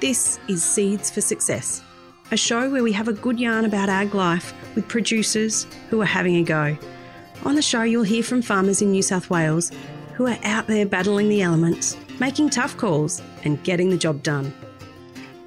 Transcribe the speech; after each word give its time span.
This 0.00 0.40
is 0.48 0.64
Seeds 0.64 1.10
for 1.10 1.20
Success, 1.20 1.82
a 2.30 2.36
show 2.36 2.70
where 2.70 2.82
we 2.82 2.90
have 2.92 3.08
a 3.08 3.12
good 3.12 3.38
yarn 3.38 3.66
about 3.66 3.90
ag 3.90 4.14
life 4.14 4.54
with 4.74 4.88
producers 4.88 5.66
who 5.90 6.00
are 6.00 6.06
having 6.06 6.36
a 6.36 6.42
go. 6.42 6.74
On 7.44 7.54
the 7.54 7.60
show, 7.60 7.82
you'll 7.82 8.02
hear 8.02 8.22
from 8.22 8.40
farmers 8.40 8.80
in 8.80 8.92
New 8.92 9.02
South 9.02 9.28
Wales 9.28 9.70
who 10.14 10.26
are 10.26 10.38
out 10.42 10.68
there 10.68 10.86
battling 10.86 11.28
the 11.28 11.42
elements, 11.42 11.98
making 12.18 12.48
tough 12.48 12.78
calls, 12.78 13.20
and 13.44 13.62
getting 13.62 13.90
the 13.90 13.98
job 13.98 14.22
done. 14.22 14.54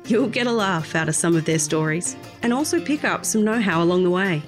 You'll 0.05 0.29
get 0.29 0.45
a 0.45 0.51
laugh 0.51 0.93
out 0.93 1.09
of 1.09 1.15
some 1.15 1.35
of 1.35 1.45
their 1.45 1.57
stories 1.57 2.15
and 2.43 2.53
also 2.53 2.79
pick 2.79 3.03
up 3.03 3.25
some 3.25 3.43
know 3.43 3.59
how 3.59 3.81
along 3.81 4.03
the 4.03 4.11
way. 4.11 4.43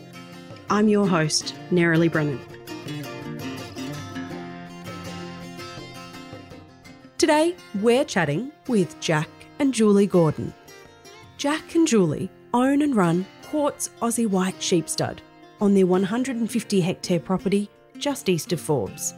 I'm 0.70 0.88
your 0.88 1.08
host, 1.08 1.56
Nerily 1.72 2.12
Brennan. 2.12 2.40
Today, 7.18 7.56
we're 7.82 8.06
chatting 8.06 8.52
with 8.68 9.00
Jack 9.00 9.30
and 9.60 9.74
Julie 9.74 10.08
Gordon. 10.08 10.54
Jack 11.38 11.76
and 11.76 11.88
Julie 11.88 12.30
own 12.54 12.82
and 12.82 12.96
run 12.96 13.26
Quartz 13.44 13.90
Aussie 14.02 14.28
White 14.28 14.62
Sheep 14.62 14.90
Stud 14.90 15.22
on 15.62 15.74
their 15.74 15.86
150 15.86 16.82
hectare 16.82 17.20
property 17.20 17.70
just 17.98 18.30
east 18.30 18.54
of 18.54 18.60
Forbes. 18.60 19.14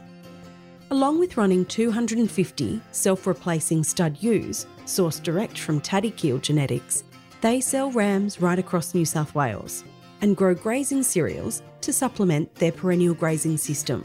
Along 0.90 1.18
with 1.18 1.36
running 1.36 1.66
250 1.66 2.80
self 2.92 3.26
replacing 3.26 3.84
stud 3.84 4.16
ewes 4.20 4.66
sourced 4.86 5.22
direct 5.22 5.58
from 5.58 5.80
Tattykeel 5.80 6.40
Genetics, 6.40 7.04
they 7.40 7.60
sell 7.60 7.90
rams 7.90 8.40
right 8.40 8.58
across 8.58 8.94
New 8.94 9.04
South 9.04 9.34
Wales 9.34 9.84
and 10.22 10.36
grow 10.36 10.54
grazing 10.54 11.02
cereals 11.02 11.62
to 11.82 11.92
supplement 11.92 12.52
their 12.56 12.72
perennial 12.72 13.14
grazing 13.14 13.56
system. 13.56 14.02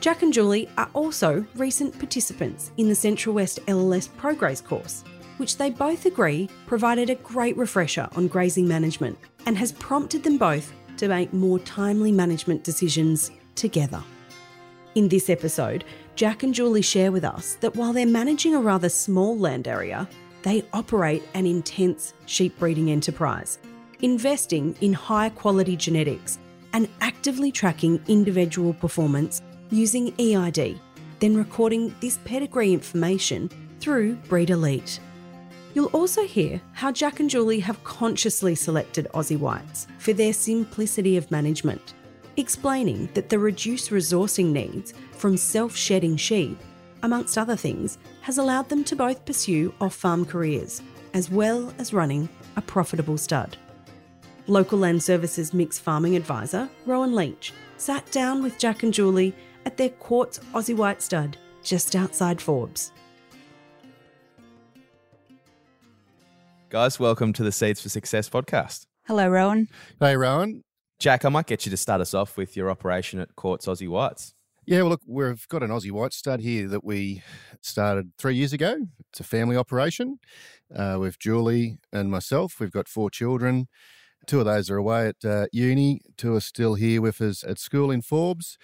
Jack 0.00 0.22
and 0.22 0.32
Julie 0.32 0.68
are 0.78 0.88
also 0.94 1.44
recent 1.56 1.98
participants 1.98 2.70
in 2.76 2.88
the 2.88 2.94
Central 2.94 3.34
West 3.34 3.58
LLS 3.66 4.08
ProGraze 4.08 4.64
course, 4.64 5.04
which 5.36 5.56
they 5.56 5.70
both 5.70 6.06
agree 6.06 6.48
provided 6.66 7.10
a 7.10 7.14
great 7.16 7.56
refresher 7.56 8.08
on 8.16 8.28
grazing 8.28 8.66
management 8.66 9.18
and 9.46 9.56
has 9.56 9.72
prompted 9.72 10.22
them 10.22 10.38
both 10.38 10.72
to 10.96 11.08
make 11.08 11.32
more 11.32 11.58
timely 11.60 12.12
management 12.12 12.64
decisions 12.64 13.30
together. 13.54 14.02
In 14.94 15.08
this 15.08 15.28
episode, 15.28 15.84
Jack 16.14 16.42
and 16.42 16.54
Julie 16.54 16.82
share 16.82 17.12
with 17.12 17.24
us 17.24 17.56
that 17.56 17.76
while 17.76 17.92
they're 17.92 18.06
managing 18.06 18.54
a 18.54 18.60
rather 18.60 18.88
small 18.88 19.38
land 19.38 19.68
area, 19.68 20.08
they 20.42 20.64
operate 20.72 21.22
an 21.34 21.46
intense 21.46 22.14
sheep 22.24 22.58
breeding 22.58 22.90
enterprise, 22.90 23.58
investing 24.00 24.74
in 24.80 24.92
high 24.92 25.28
quality 25.28 25.76
genetics 25.76 26.38
and 26.72 26.88
actively 27.00 27.52
tracking 27.52 28.02
individual 28.08 28.72
performance 28.74 29.42
using 29.70 30.14
EID, 30.18 30.80
then 31.20 31.36
recording 31.36 31.94
this 32.00 32.18
pedigree 32.24 32.72
information 32.72 33.50
through 33.80 34.14
BreedELITE. 34.28 35.00
You'll 35.76 35.88
also 35.88 36.26
hear 36.26 36.58
how 36.72 36.90
Jack 36.90 37.20
and 37.20 37.28
Julie 37.28 37.60
have 37.60 37.84
consciously 37.84 38.54
selected 38.54 39.08
Aussie 39.12 39.38
Whites 39.38 39.86
for 39.98 40.14
their 40.14 40.32
simplicity 40.32 41.18
of 41.18 41.30
management, 41.30 41.92
explaining 42.38 43.10
that 43.12 43.28
the 43.28 43.38
reduced 43.38 43.90
resourcing 43.90 44.52
needs 44.52 44.94
from 45.18 45.36
self 45.36 45.76
shedding 45.76 46.16
sheep, 46.16 46.58
amongst 47.02 47.36
other 47.36 47.56
things, 47.56 47.98
has 48.22 48.38
allowed 48.38 48.70
them 48.70 48.84
to 48.84 48.96
both 48.96 49.26
pursue 49.26 49.74
off 49.78 49.94
farm 49.94 50.24
careers 50.24 50.80
as 51.12 51.30
well 51.30 51.70
as 51.76 51.92
running 51.92 52.26
a 52.56 52.62
profitable 52.62 53.18
stud. 53.18 53.58
Local 54.46 54.78
Land 54.78 55.02
Services 55.02 55.52
Mixed 55.52 55.82
Farming 55.82 56.16
Advisor, 56.16 56.70
Rohan 56.86 57.14
Leach, 57.14 57.52
sat 57.76 58.10
down 58.10 58.42
with 58.42 58.58
Jack 58.58 58.82
and 58.82 58.94
Julie 58.94 59.34
at 59.66 59.76
their 59.76 59.90
Quartz 59.90 60.38
Aussie 60.54 60.74
White 60.74 61.02
stud 61.02 61.36
just 61.62 61.94
outside 61.94 62.40
Forbes. 62.40 62.92
Guys, 66.68 66.98
welcome 66.98 67.32
to 67.32 67.44
the 67.44 67.52
Seeds 67.52 67.80
for 67.80 67.88
Success 67.88 68.28
podcast. 68.28 68.86
Hello, 69.06 69.28
Rohan. 69.28 69.68
Hey, 70.00 70.16
Rohan. 70.16 70.64
Jack, 70.98 71.24
I 71.24 71.28
might 71.28 71.46
get 71.46 71.64
you 71.64 71.70
to 71.70 71.76
start 71.76 72.00
us 72.00 72.12
off 72.12 72.36
with 72.36 72.56
your 72.56 72.68
operation 72.70 73.20
at 73.20 73.36
Quartz 73.36 73.66
Aussie 73.66 73.88
Whites. 73.88 74.34
Yeah, 74.66 74.78
well, 74.78 74.88
look, 74.88 75.02
we've 75.06 75.46
got 75.46 75.62
an 75.62 75.70
Aussie 75.70 75.92
White 75.92 76.12
stud 76.12 76.40
here 76.40 76.66
that 76.66 76.82
we 76.82 77.22
started 77.60 78.10
three 78.18 78.34
years 78.34 78.52
ago. 78.52 78.78
It's 79.10 79.20
a 79.20 79.24
family 79.24 79.56
operation 79.56 80.18
uh, 80.74 80.96
with 80.98 81.20
Julie 81.20 81.78
and 81.92 82.10
myself. 82.10 82.58
We've 82.58 82.72
got 82.72 82.88
four 82.88 83.10
children. 83.10 83.68
Two 84.26 84.40
of 84.40 84.46
those 84.46 84.68
are 84.68 84.76
away 84.76 85.06
at 85.06 85.24
uh, 85.24 85.46
uni. 85.52 86.00
Two 86.16 86.34
are 86.34 86.40
still 86.40 86.74
here 86.74 87.00
with 87.00 87.20
us 87.20 87.44
at 87.44 87.60
school 87.60 87.92
in 87.92 88.02
Forbes. 88.02 88.58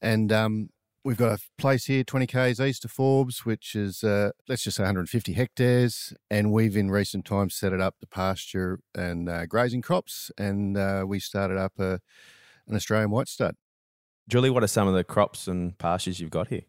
And 0.00 0.30
um, 0.30 0.68
We've 1.02 1.16
got 1.16 1.38
a 1.38 1.42
place 1.56 1.86
here, 1.86 2.04
20 2.04 2.26
k's 2.26 2.60
east 2.60 2.84
of 2.84 2.90
Forbes, 2.90 3.46
which 3.46 3.74
is, 3.74 4.04
uh, 4.04 4.32
let's 4.48 4.64
just 4.64 4.76
say 4.76 4.82
150 4.82 5.32
hectares. 5.32 6.12
And 6.30 6.52
we've 6.52 6.76
in 6.76 6.90
recent 6.90 7.24
times 7.24 7.54
set 7.54 7.72
it 7.72 7.80
up 7.80 7.94
the 8.00 8.06
pasture 8.06 8.80
and 8.94 9.26
uh, 9.26 9.46
grazing 9.46 9.80
crops. 9.80 10.30
And 10.36 10.76
uh, 10.76 11.04
we 11.06 11.18
started 11.18 11.56
up 11.56 11.72
a, 11.78 12.00
an 12.68 12.76
Australian 12.76 13.10
white 13.10 13.28
stud. 13.28 13.56
Julie, 14.28 14.50
what 14.50 14.62
are 14.62 14.68
some 14.68 14.88
of 14.88 14.94
the 14.94 15.02
crops 15.02 15.48
and 15.48 15.78
pastures 15.78 16.20
you've 16.20 16.28
got 16.28 16.48
here? 16.48 16.62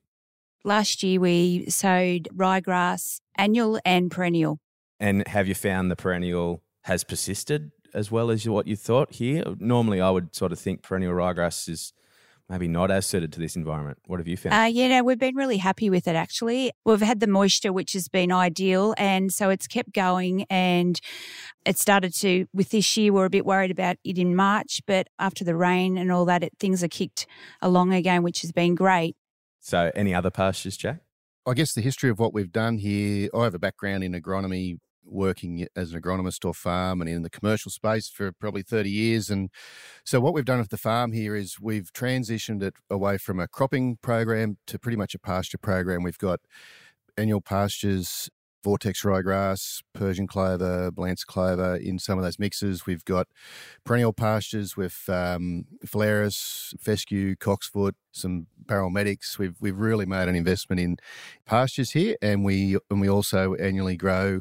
Last 0.64 1.04
year 1.04 1.20
we 1.20 1.66
sowed 1.68 2.30
ryegrass, 2.34 3.20
annual 3.36 3.82
and 3.84 4.10
perennial. 4.10 4.60
And 4.98 5.28
have 5.28 5.48
you 5.48 5.56
found 5.56 5.92
the 5.92 5.98
perennial 5.98 6.64
has 6.84 7.04
persisted 7.04 7.72
as 7.94 8.10
well 8.12 8.32
as 8.32 8.48
what 8.48 8.66
you 8.66 8.78
thought 8.78 9.16
here? 9.16 9.44
Normally, 9.60 10.00
I 10.00 10.10
would 10.10 10.34
sort 10.34 10.54
of 10.54 10.60
think 10.60 10.84
perennial 10.84 11.14
ryegrass 11.14 11.68
is 11.68 11.92
maybe 12.52 12.68
not 12.68 12.92
as 12.92 13.06
suited 13.06 13.32
to 13.32 13.40
this 13.40 13.56
environment. 13.56 13.98
What 14.06 14.20
have 14.20 14.28
you 14.28 14.36
found? 14.36 14.54
Uh, 14.54 14.68
yeah, 14.68 14.90
no, 14.90 15.04
we've 15.04 15.18
been 15.18 15.36
really 15.36 15.58
happy 15.58 15.90
with 15.90 16.06
it 16.06 16.16
actually. 16.16 16.72
We've 16.86 17.02
had 17.02 17.22
the 17.22 17.28
moisture, 17.28 17.72
which 17.72 17.94
has 17.94 18.10
been 18.10 18.32
ideal. 18.32 18.94
And 18.98 19.34
so 19.34 19.50
it's 19.50 19.68
kept 19.68 19.94
going. 19.94 20.46
And 20.50 21.00
it 21.66 21.78
started 21.78 22.14
to, 22.16 22.48
with 22.54 22.70
this 22.70 22.98
year, 22.98 23.14
we're 23.14 23.26
a 23.26 23.30
bit 23.30 23.46
worried 23.46 23.72
about 23.72 23.96
it 24.04 24.18
in 24.18 24.36
March, 24.36 24.82
but 24.86 25.08
after 25.18 25.46
the 25.46 25.56
rain 25.56 25.98
and 25.98 26.12
all 26.12 26.26
that, 26.26 26.44
it, 26.44 26.52
things 26.60 26.84
are 26.84 26.90
kicked 26.90 27.26
along 27.62 27.94
again, 27.94 28.22
which 28.22 28.42
has 28.42 28.52
been 28.52 28.76
great. 28.76 29.16
So, 29.62 29.92
any 29.96 30.14
other 30.14 30.32
pastures, 30.32 30.76
Jack? 30.76 31.02
I 31.48 31.54
guess 31.54 31.74
the 31.74 31.82
history 31.82 32.10
of 32.10 32.20
what 32.20 32.34
we've 32.34 32.52
done 32.52 32.78
here, 32.80 33.30
I 33.34 33.46
have 33.46 33.56
a 33.56 33.60
background 33.60 34.04
in 34.04 34.14
agronomy 34.14 34.78
working 35.06 35.68
as 35.76 35.94
an 35.94 36.02
agronomist 36.02 36.46
or 36.46 36.54
farm 36.54 37.02
and 37.02 37.10
in 37.10 37.24
the 37.24 37.30
commercial 37.30 37.72
space 37.72 38.10
for 38.10 38.32
probably 38.32 38.62
30 38.62 38.90
years. 38.90 39.30
And 39.30 39.50
so, 40.04 40.20
what 40.20 40.34
we've 40.34 40.46
done 40.46 40.60
with 40.60 40.70
the 40.70 40.78
farm 40.78 41.12
here 41.12 41.36
is 41.36 41.60
we've 41.60 41.92
transitioned 41.94 42.64
it 42.64 42.76
away 42.90 43.18
from 43.18 43.40
a 43.40 43.48
cropping 43.48 43.98
program 44.02 44.58
to 44.68 44.80
pretty 44.80 44.98
much 44.98 45.16
a 45.16 45.20
pasture 45.20 45.58
program. 45.58 46.04
We've 46.04 46.18
got 46.18 46.40
annual 47.18 47.42
pastures, 47.42 48.30
vortex 48.64 49.04
ryegrass, 49.04 49.82
Persian 49.94 50.28
clover, 50.28 50.92
Balansa 50.92 51.26
clover 51.26 51.76
in 51.76 52.00
some 52.00 52.18
of 52.18 52.24
those 52.24 52.40
mixes. 52.40 52.86
We've 52.86 53.06
got 53.06 53.28
perennial 53.84 54.14
pastures 54.14 54.78
with 54.78 55.04
um, 55.10 55.66
phalaris, 55.86 56.74
fescue, 56.80 57.36
cocksfoot, 57.36 57.94
some 58.12 58.48
Barrel-Medics. 58.72 59.38
We've 59.38 59.58
we've 59.60 59.78
really 59.78 60.06
made 60.06 60.30
an 60.30 60.36
investment 60.36 60.80
in 60.80 60.96
pastures 61.46 61.92
here, 61.92 62.16
and 62.22 62.46
we 62.46 62.78
and 62.90 63.02
we 63.02 63.10
also 63.10 63.54
annually 63.56 63.98
grow 63.98 64.40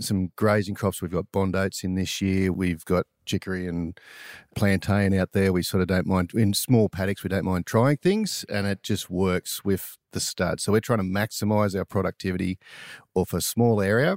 some 0.00 0.32
grazing 0.34 0.74
crops. 0.74 1.00
We've 1.00 1.12
got 1.12 1.30
bond 1.30 1.54
oats 1.54 1.84
in 1.84 1.94
this 1.94 2.20
year. 2.20 2.52
We've 2.52 2.84
got 2.84 3.06
chicory 3.24 3.68
and 3.68 3.96
plantain 4.56 5.14
out 5.14 5.30
there. 5.30 5.52
We 5.52 5.62
sort 5.62 5.82
of 5.82 5.86
don't 5.86 6.08
mind 6.08 6.32
in 6.34 6.54
small 6.54 6.88
paddocks. 6.88 7.22
We 7.22 7.28
don't 7.28 7.44
mind 7.44 7.66
trying 7.66 7.98
things, 7.98 8.44
and 8.48 8.66
it 8.66 8.82
just 8.82 9.10
works 9.10 9.64
with 9.64 9.96
the 10.12 10.18
stud. 10.18 10.58
So 10.60 10.72
we're 10.72 10.80
trying 10.80 10.98
to 10.98 11.04
maximise 11.04 11.78
our 11.78 11.84
productivity 11.84 12.58
off 13.14 13.32
a 13.32 13.40
small 13.40 13.80
area, 13.80 14.16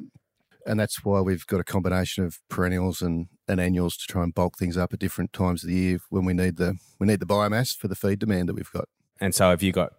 and 0.65 0.79
that's 0.79 1.05
why 1.05 1.21
we've 1.21 1.45
got 1.45 1.59
a 1.59 1.63
combination 1.63 2.23
of 2.23 2.39
perennials 2.49 3.03
and, 3.03 3.27
and 3.47 3.61
annuals 3.61 3.95
to 3.97 4.07
try 4.07 4.23
and 4.23 4.33
bulk 4.33 4.57
things 4.57 4.75
up 4.75 4.91
at 4.91 4.97
different 4.97 5.33
times 5.33 5.63
of 5.63 5.69
the 5.69 5.75
year 5.75 5.99
when 6.09 6.25
we 6.25 6.33
need 6.33 6.57
the 6.57 6.77
we 6.99 7.05
need 7.05 7.19
the 7.19 7.27
biomass 7.27 7.77
for 7.77 7.87
the 7.87 7.95
feed 7.95 8.17
demand 8.17 8.49
that 8.49 8.55
we've 8.55 8.71
got. 8.71 8.85
And 9.21 9.33
so, 9.33 9.49
have 9.51 9.63
you 9.63 9.71
got 9.71 9.93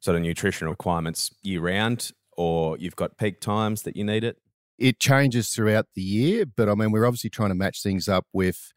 sort 0.00 0.16
of 0.16 0.22
nutritional 0.22 0.72
requirements 0.72 1.32
year 1.42 1.60
round, 1.60 2.12
or 2.36 2.78
you've 2.78 2.96
got 2.96 3.16
peak 3.16 3.40
times 3.40 3.82
that 3.82 3.96
you 3.96 4.04
need 4.04 4.22
it? 4.22 4.36
It 4.78 5.00
changes 5.00 5.48
throughout 5.48 5.86
the 5.94 6.02
year, 6.02 6.44
but 6.46 6.68
I 6.68 6.74
mean, 6.74 6.92
we're 6.92 7.06
obviously 7.06 7.30
trying 7.30 7.48
to 7.48 7.56
match 7.56 7.82
things 7.82 8.08
up 8.08 8.26
with 8.32 8.72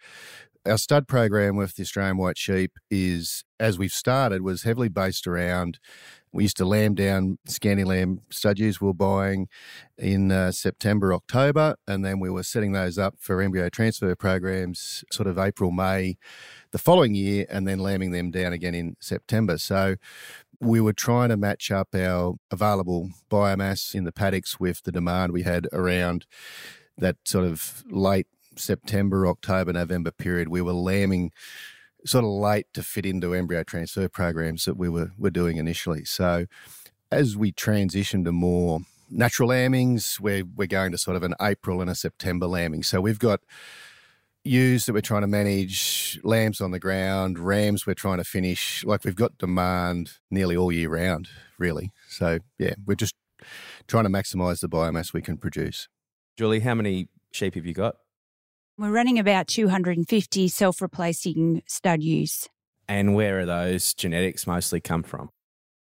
our 0.66 0.78
stud 0.78 1.08
program 1.08 1.56
with 1.56 1.76
the 1.76 1.84
Australian 1.84 2.18
white 2.18 2.38
sheep 2.38 2.72
is, 2.90 3.44
as 3.60 3.78
we've 3.78 3.92
started, 3.92 4.42
was 4.42 4.64
heavily 4.64 4.90
based 4.90 5.28
around. 5.28 5.80
We 6.34 6.44
used 6.44 6.58
to 6.58 6.66
lamb 6.66 6.96
down 6.96 7.40
Scandi 7.48 7.86
lamb 7.86 8.22
stud 8.30 8.58
ewes 8.58 8.80
we 8.80 8.88
were 8.88 8.94
buying 8.94 9.50
in 9.98 10.32
uh, 10.32 10.52
September, 10.52 11.14
October, 11.14 11.76
and 11.88 12.06
then 12.06 12.20
we 12.20 12.30
were 12.30 12.44
setting 12.44 12.72
those 12.72 12.98
up 12.98 13.16
for 13.20 13.42
embryo 13.42 13.70
transfer 13.70 14.16
programs 14.16 15.04
sort 15.12 15.28
of 15.28 15.38
April, 15.38 15.72
May 15.72 16.18
the 16.72 16.78
following 16.78 17.16
year, 17.16 17.46
and 17.50 17.68
then 17.68 17.80
lambing 17.80 18.12
them 18.12 18.32
down 18.32 18.54
again 18.54 18.74
in 18.74 18.96
September. 19.02 19.58
So 19.58 19.96
we 20.62 20.80
were 20.80 20.94
trying 20.94 21.30
to 21.30 21.38
match 21.38 21.72
up 21.72 21.90
our 21.94 22.36
available 22.52 23.10
biomass 23.30 23.94
in 23.94 24.06
the 24.06 24.12
paddocks 24.12 24.60
with 24.60 24.84
the 24.84 24.92
demand 24.92 25.34
we 25.34 25.44
had 25.44 25.68
around 25.74 26.26
that 26.98 27.18
sort 27.26 27.46
of 27.46 27.84
late 27.90 28.28
September, 28.56 29.28
October, 29.28 29.74
November 29.74 30.12
period. 30.12 30.50
We 30.50 30.62
were 30.62 30.74
lambing 30.74 31.32
sort 32.06 32.24
of 32.24 32.32
late 32.32 32.68
to 32.74 32.84
fit 32.84 33.06
into 33.06 33.34
embryo 33.34 33.64
transfer 33.64 34.10
programs 34.10 34.66
that 34.66 34.78
we 34.78 34.90
were, 34.90 35.12
were 35.18 35.30
doing 35.30 35.58
initially. 35.58 36.06
So 36.06 36.46
as 37.12 37.38
we 37.38 37.52
transition 37.52 38.24
to 38.24 38.32
more 38.32 38.82
natural 39.12 39.50
lambings. 39.50 40.20
We're, 40.20 40.46
we're 40.46 40.68
going 40.68 40.92
to 40.92 40.98
sort 40.98 41.18
of 41.18 41.24
an 41.24 41.36
April 41.42 41.82
and 41.82 41.90
a 41.90 41.96
September 41.96 42.48
lambing. 42.48 42.84
So 42.84 43.02
we've 43.02 43.20
got 43.20 43.42
ewes 44.44 44.86
that 44.86 44.94
we're 44.94 45.02
trying 45.02 45.22
to 45.22 45.28
manage, 45.28 46.20
lambs 46.24 46.62
on 46.62 46.72
the 46.72 46.80
ground, 46.80 47.38
rams 47.38 47.86
we're 47.86 47.94
trying 47.94 48.18
to 48.18 48.24
finish. 48.24 48.84
Like 48.86 49.04
we've 49.04 49.16
got 49.16 49.38
demand 49.38 50.14
nearly 50.32 50.56
all 50.56 50.72
year 50.72 50.90
round, 50.90 51.28
really. 51.60 51.92
So 52.08 52.40
yeah, 52.58 52.74
we're 52.86 52.96
just 52.96 53.14
trying 53.88 54.06
to 54.06 54.10
maximise 54.10 54.62
the 54.62 54.70
biomass 54.70 55.14
we 55.14 55.22
can 55.22 55.38
produce. 55.38 55.88
Julie, 56.38 56.62
how 56.62 56.74
many 56.74 57.10
sheep 57.32 57.56
have 57.56 57.66
you 57.66 57.74
got? 57.74 57.98
We're 58.82 58.90
running 58.90 59.20
about 59.20 59.46
250 59.46 60.48
self 60.48 60.82
replacing 60.82 61.62
stud 61.68 62.02
ewes. 62.02 62.50
And 62.88 63.14
where 63.14 63.42
are 63.42 63.46
those 63.46 63.94
genetics 63.94 64.48
mostly 64.48 64.82
come 64.82 65.04
from? 65.04 65.30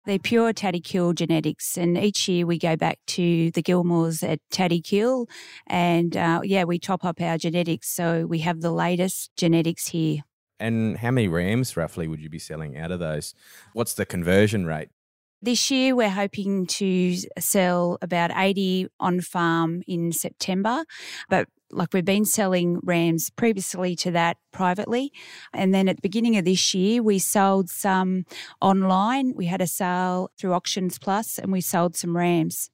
They're 0.05 0.19
pure 0.19 0.51
Kill 0.51 1.13
genetics, 1.13 1.77
and 1.77 1.97
each 1.97 2.27
year 2.27 2.45
we 2.45 2.59
go 2.59 2.75
back 2.75 2.99
to 3.07 3.49
the 3.51 3.63
Gilmores 3.63 4.23
at 4.23 4.41
Kill, 4.83 5.27
and 5.67 6.17
uh, 6.17 6.41
yeah, 6.43 6.65
we 6.65 6.79
top 6.79 7.05
up 7.05 7.21
our 7.21 7.37
genetics, 7.37 7.87
so 7.87 8.25
we 8.25 8.39
have 8.39 8.59
the 8.59 8.71
latest 8.71 9.31
genetics 9.37 9.87
here. 9.87 10.23
And 10.59 10.97
how 10.97 11.11
many 11.11 11.29
rams 11.29 11.77
roughly 11.77 12.09
would 12.09 12.19
you 12.19 12.29
be 12.29 12.39
selling 12.39 12.77
out 12.77 12.91
of 12.91 12.99
those? 12.99 13.33
What's 13.71 13.93
the 13.93 14.05
conversion 14.05 14.65
rate? 14.65 14.89
This 15.41 15.71
year, 15.71 15.95
we're 15.95 16.09
hoping 16.09 16.67
to 16.67 17.15
sell 17.39 17.97
about 18.01 18.31
80 18.35 18.89
on 18.99 19.21
farm 19.21 19.81
in 19.87 20.11
September, 20.11 20.83
but 21.29 21.47
like 21.71 21.93
we've 21.93 22.05
been 22.05 22.25
selling 22.25 22.79
rams 22.83 23.29
previously 23.29 23.95
to 23.97 24.11
that 24.11 24.37
privately. 24.51 25.11
And 25.53 25.73
then 25.73 25.87
at 25.87 25.97
the 25.97 26.01
beginning 26.01 26.37
of 26.37 26.45
this 26.45 26.73
year, 26.73 27.01
we 27.01 27.19
sold 27.19 27.69
some 27.69 28.25
online. 28.61 29.33
We 29.35 29.45
had 29.45 29.61
a 29.61 29.67
sale 29.67 30.29
through 30.37 30.53
Auctions 30.53 30.99
Plus 30.99 31.37
and 31.37 31.51
we 31.51 31.61
sold 31.61 31.95
some 31.95 32.15
rams. 32.15 32.69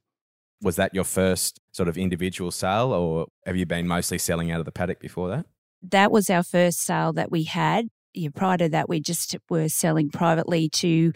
Was 0.61 0.75
that 0.77 0.94
your 0.94 1.03
first 1.03 1.59
sort 1.71 1.88
of 1.88 1.97
individual 1.97 2.49
sale, 2.49 2.91
or 2.91 3.27
have 3.45 3.55
you 3.55 3.67
been 3.67 3.88
mostly 3.88 4.17
selling 4.17 4.49
out 4.51 4.59
of 4.59 4.65
the 4.65 4.71
paddock 4.71 5.00
before 5.00 5.29
that? 5.29 5.45
That 5.83 6.11
was 6.11 6.31
our 6.31 6.41
first 6.41 6.79
sale 6.79 7.13
that 7.13 7.29
we 7.29 7.43
had 7.43 7.89
yeah, 8.17 8.29
prior 8.35 8.57
to 8.57 8.69
that, 8.69 8.89
we 8.89 8.99
just 8.99 9.35
were 9.49 9.69
selling 9.69 10.09
privately 10.09 10.69
to 10.69 11.13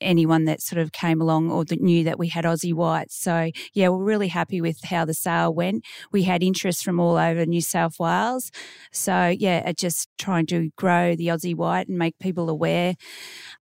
anyone 0.00 0.44
that 0.44 0.60
sort 0.60 0.80
of 0.80 0.92
came 0.92 1.20
along 1.20 1.50
or 1.50 1.64
that 1.64 1.80
knew 1.80 2.04
that 2.04 2.18
we 2.18 2.28
had 2.28 2.44
Aussie 2.44 2.74
whites. 2.74 3.16
So, 3.16 3.50
yeah, 3.72 3.88
we're 3.88 4.04
really 4.04 4.28
happy 4.28 4.60
with 4.60 4.82
how 4.84 5.04
the 5.04 5.14
sale 5.14 5.52
went. 5.52 5.84
We 6.12 6.22
had 6.22 6.42
interest 6.42 6.84
from 6.84 7.00
all 7.00 7.16
over 7.16 7.46
New 7.46 7.60
South 7.60 7.98
Wales. 7.98 8.50
So, 8.92 9.28
yeah, 9.28 9.62
uh, 9.64 9.72
just 9.72 10.08
trying 10.18 10.46
to 10.46 10.70
grow 10.76 11.16
the 11.16 11.28
Aussie 11.28 11.56
white 11.56 11.88
and 11.88 11.98
make 11.98 12.18
people 12.18 12.48
aware 12.48 12.94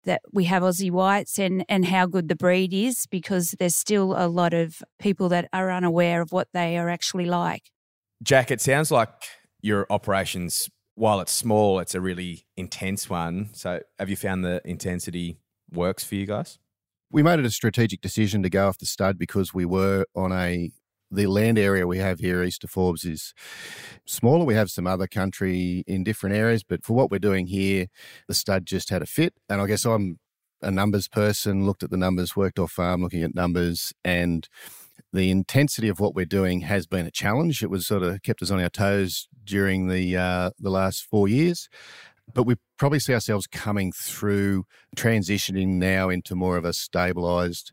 that 0.05 0.21
we 0.33 0.45
have 0.45 0.63
Aussie 0.63 0.91
whites 0.91 1.39
and, 1.39 1.65
and 1.69 1.87
how 1.87 2.07
good 2.07 2.29
the 2.29 2.37
breed 2.37 2.75
is 2.75 3.07
because 3.11 3.55
there's 3.59 3.77
still 3.77 4.15
a 4.17 4.27
lot 4.27 4.53
of 4.53 4.83
people 4.99 5.29
that 5.29 5.49
are 5.53 5.71
unaware 5.71 6.21
of 6.21 6.33
what 6.33 6.49
they 6.53 6.77
are 6.77 6.89
actually 6.89 7.27
like. 7.27 7.63
Jack, 8.23 8.51
it 8.51 8.61
sounds 8.61 8.91
like 8.91 9.11
your 9.63 9.87
operations 9.91 10.69
while 10.95 11.21
it's 11.21 11.33
small, 11.33 11.79
it's 11.79 11.95
a 11.95 12.01
really 12.01 12.47
intense 12.57 13.09
one. 13.09 13.51
So, 13.53 13.81
have 13.99 14.11
you 14.11 14.17
found 14.17 14.45
the 14.45 14.61
intensity 14.65 15.39
works 15.71 16.05
for 16.05 16.15
you 16.15 16.27
guys? 16.27 16.59
We 17.11 17.23
made 17.23 17.39
it 17.39 17.47
a 17.47 17.51
strategic 17.51 18.01
decision 18.01 18.43
to 18.43 18.51
go 18.51 18.69
off 18.69 18.79
the 18.79 18.87
stud 18.87 19.19
because 19.19 19.53
we 19.53 19.65
were 19.65 20.07
on 20.15 20.33
a 20.33 20.71
the 21.13 21.27
land 21.27 21.59
area 21.59 21.87
we 21.87 21.99
have 21.99 22.21
here 22.21 22.43
east 22.43 22.65
of 22.65 22.71
Forbes 22.71 23.05
is 23.05 23.35
smaller. 24.07 24.47
We 24.47 24.55
have 24.55 24.71
some 24.71 24.87
other 24.87 25.07
country 25.07 25.85
in 25.87 26.05
different 26.05 26.35
areas, 26.35 26.65
but 26.65 26.85
for 26.85 26.95
what 26.95 27.11
we're 27.11 27.19
doing 27.19 27.49
here, 27.49 27.89
the 28.29 28.35
stud 28.35 28.65
just 28.65 28.89
had 28.89 29.03
a 29.03 29.07
fit. 29.07 29.35
And 29.49 29.61
I 29.61 29.67
guess 29.67 29.85
I'm 29.85 30.19
a 30.63 30.71
numbers 30.71 31.09
person, 31.09 31.67
looked 31.67 31.83
at 31.83 31.91
the 31.91 31.97
numbers, 31.97 32.35
worked 32.35 32.59
off 32.59 32.73
farm 32.73 33.03
looking 33.03 33.23
at 33.23 33.35
numbers, 33.35 33.93
and 34.05 34.49
the 35.13 35.31
intensity 35.31 35.89
of 35.89 36.01
what 36.01 36.15
we're 36.15 36.25
doing 36.25 36.63
has 36.63 36.87
been 36.87 37.07
a 37.07 37.11
challenge. 37.11 37.63
It 37.63 37.71
was 37.71 37.87
sort 37.87 38.03
of 38.03 38.23
kept 38.23 38.43
us 38.43 38.51
on 38.51 38.61
our 38.61 38.71
toes 38.71 39.29
during 39.45 39.89
the 39.89 40.17
uh, 40.17 40.51
the 40.59 40.71
last 40.71 41.05
four 41.05 41.29
years, 41.29 41.69
but 42.33 42.45
we 42.45 42.57
probably 42.79 42.99
see 42.99 43.13
ourselves 43.13 43.47
coming 43.47 43.93
through 43.93 44.65
transitioning 44.97 45.75
now 45.75 46.09
into 46.09 46.35
more 46.35 46.57
of 46.57 46.65
a 46.65 46.73
stabilized 46.73 47.73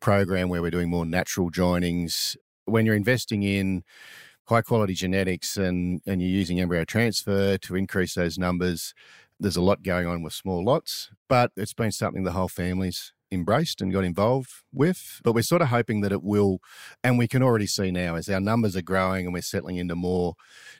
program 0.00 0.48
where 0.48 0.62
we're 0.62 0.70
doing 0.70 0.90
more 0.90 1.06
natural 1.06 1.50
joinings. 1.50 2.36
When 2.64 2.86
you're 2.86 2.94
investing 2.96 3.42
in 3.42 3.82
high 4.44 4.62
quality 4.62 4.94
genetics 4.94 5.56
and 5.56 6.00
and 6.06 6.20
you're 6.20 6.30
using 6.30 6.60
embryo 6.60 6.84
transfer 6.84 7.56
to 7.58 7.76
increase 7.76 8.14
those 8.14 8.36
numbers, 8.38 8.94
there's 9.38 9.56
a 9.56 9.62
lot 9.62 9.82
going 9.82 10.06
on 10.06 10.22
with 10.22 10.32
small 10.32 10.64
lots, 10.64 11.10
but 11.28 11.52
it's 11.56 11.74
been 11.74 11.92
something 11.92 12.24
the 12.24 12.32
whole 12.32 12.48
family's 12.48 13.12
embraced 13.32 13.80
and 13.80 13.92
got 13.92 14.04
involved 14.04 14.50
with. 14.72 15.20
But 15.22 15.32
we're 15.34 15.42
sort 15.42 15.62
of 15.62 15.68
hoping 15.68 16.00
that 16.00 16.12
it 16.12 16.22
will, 16.22 16.60
and 17.02 17.18
we 17.18 17.28
can 17.28 17.42
already 17.42 17.66
see 17.66 17.90
now 17.90 18.16
as 18.16 18.28
our 18.28 18.40
numbers 18.40 18.76
are 18.76 18.82
growing 18.82 19.26
and 19.26 19.34
we're 19.34 19.42
settling 19.42 19.76
into 19.76 19.94
more 19.94 20.34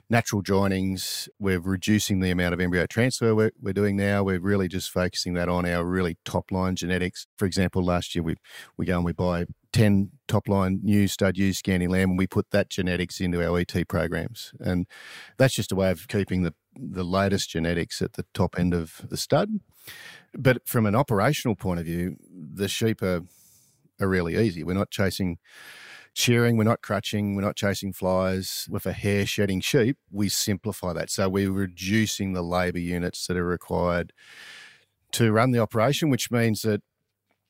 natural 0.09 0.43
joinings, 0.43 1.29
we're 1.39 1.59
reducing 1.59 2.19
the 2.19 2.31
amount 2.31 2.53
of 2.53 2.59
embryo 2.59 2.85
transfer 2.85 3.33
we're, 3.33 3.51
we're 3.61 3.73
doing 3.73 3.95
now. 3.95 4.23
We're 4.23 4.39
really 4.39 4.67
just 4.67 4.91
focusing 4.91 5.33
that 5.35 5.49
on 5.49 5.65
our 5.65 5.85
really 5.85 6.17
top 6.25 6.51
line 6.51 6.75
genetics. 6.75 7.27
For 7.37 7.45
example, 7.45 7.83
last 7.83 8.13
year 8.13 8.23
we 8.23 8.35
we 8.77 8.85
go 8.85 8.97
and 8.97 9.05
we 9.05 9.13
buy 9.13 9.45
10 9.73 10.11
top 10.27 10.47
line 10.47 10.81
new 10.83 11.07
stud 11.07 11.37
ewes 11.37 11.57
scanning 11.59 11.89
lamb 11.89 12.09
and 12.09 12.17
we 12.17 12.27
put 12.27 12.51
that 12.51 12.69
genetics 12.69 13.21
into 13.21 13.45
our 13.45 13.59
ET 13.59 13.87
programs. 13.87 14.53
And 14.59 14.85
that's 15.37 15.53
just 15.53 15.71
a 15.71 15.75
way 15.75 15.91
of 15.91 16.07
keeping 16.07 16.43
the 16.43 16.53
the 16.75 17.03
latest 17.03 17.49
genetics 17.49 18.01
at 18.01 18.13
the 18.13 18.25
top 18.33 18.57
end 18.57 18.73
of 18.73 19.01
the 19.09 19.17
stud. 19.17 19.59
But 20.33 20.67
from 20.67 20.85
an 20.85 20.95
operational 20.95 21.55
point 21.55 21.79
of 21.79 21.85
view, 21.85 22.17
the 22.31 22.67
sheep 22.67 23.01
are 23.01 23.21
are 23.99 24.07
really 24.07 24.37
easy. 24.37 24.63
We're 24.63 24.73
not 24.73 24.89
chasing 24.89 25.37
shearing, 26.13 26.57
we're 26.57 26.63
not 26.63 26.81
crutching, 26.81 27.35
we're 27.35 27.41
not 27.41 27.55
chasing 27.55 27.93
flies. 27.93 28.67
With 28.69 28.85
a 28.85 28.93
hair 28.93 29.25
shedding 29.25 29.61
sheep, 29.61 29.97
we 30.11 30.29
simplify 30.29 30.93
that. 30.93 31.09
So 31.09 31.29
we're 31.29 31.51
reducing 31.51 32.33
the 32.33 32.41
labour 32.41 32.79
units 32.79 33.27
that 33.27 33.37
are 33.37 33.45
required 33.45 34.11
to 35.11 35.31
run 35.31 35.51
the 35.51 35.59
operation, 35.59 36.09
which 36.09 36.31
means 36.31 36.61
that 36.63 36.81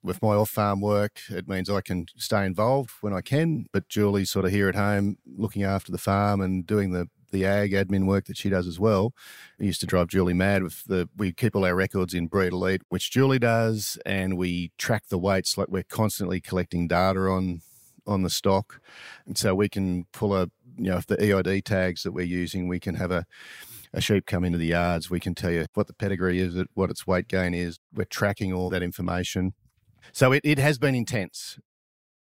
with 0.03 0.21
my 0.21 0.29
off 0.29 0.49
farm 0.49 0.81
work, 0.81 1.19
it 1.29 1.47
means 1.47 1.69
I 1.69 1.81
can 1.81 2.07
stay 2.17 2.45
involved 2.45 2.91
when 3.01 3.13
I 3.13 3.21
can. 3.21 3.67
But 3.71 3.87
Julie's 3.87 4.31
sort 4.31 4.45
of 4.45 4.51
here 4.51 4.67
at 4.67 4.75
home 4.75 5.17
looking 5.25 5.63
after 5.63 5.91
the 5.91 5.97
farm 5.97 6.41
and 6.41 6.65
doing 6.65 6.91
the 6.91 7.07
the 7.31 7.45
ag 7.45 7.71
admin 7.71 8.05
work 8.05 8.25
that 8.25 8.37
she 8.37 8.49
does 8.49 8.67
as 8.67 8.79
well. 8.79 9.13
It 9.59 9.65
used 9.65 9.81
to 9.81 9.87
drive 9.87 10.07
Julie 10.07 10.33
mad 10.33 10.63
with 10.63 10.83
the 10.85 11.09
we 11.17 11.31
keep 11.31 11.55
all 11.55 11.65
our 11.65 11.75
records 11.75 12.13
in 12.13 12.27
BreedELITE, 12.27 12.81
which 12.89 13.11
Julie 13.11 13.39
does, 13.39 13.97
and 14.05 14.37
we 14.37 14.71
track 14.77 15.07
the 15.09 15.17
weights 15.17 15.57
like 15.57 15.69
we're 15.69 15.83
constantly 15.83 16.39
collecting 16.39 16.87
data 16.87 17.21
on 17.21 17.61
on 18.07 18.23
the 18.23 18.29
stock. 18.29 18.81
And 19.25 19.37
so 19.37 19.53
we 19.55 19.69
can 19.69 20.05
pull 20.11 20.35
a 20.35 20.49
you 20.77 20.89
know, 20.89 20.97
if 20.97 21.05
the 21.05 21.21
EID 21.21 21.65
tags 21.65 22.03
that 22.03 22.11
we're 22.11 22.25
using, 22.25 22.67
we 22.67 22.79
can 22.79 22.95
have 22.95 23.11
a 23.11 23.25
a 23.93 24.01
sheep 24.01 24.25
come 24.25 24.43
into 24.43 24.57
the 24.57 24.67
yards, 24.67 25.09
we 25.09 25.19
can 25.19 25.35
tell 25.35 25.51
you 25.51 25.65
what 25.73 25.87
the 25.87 25.93
pedigree 25.93 26.39
is, 26.39 26.55
what 26.73 26.89
its 26.89 27.05
weight 27.05 27.27
gain 27.27 27.53
is. 27.53 27.79
We're 27.93 28.05
tracking 28.05 28.53
all 28.53 28.69
that 28.69 28.81
information. 28.81 29.53
So 30.13 30.31
it, 30.31 30.41
it 30.43 30.57
has 30.59 30.77
been 30.77 30.95
intense. 30.95 31.59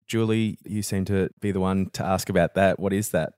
Julie, 0.07 0.59
you 0.65 0.83
seem 0.83 1.05
to 1.07 1.29
be 1.41 1.53
the 1.53 1.61
one 1.61 1.91
to 1.91 2.05
ask 2.05 2.31
about 2.31 2.55
that. 2.55 2.81
What 2.81 2.93
is 2.93 3.11
that? 3.11 3.35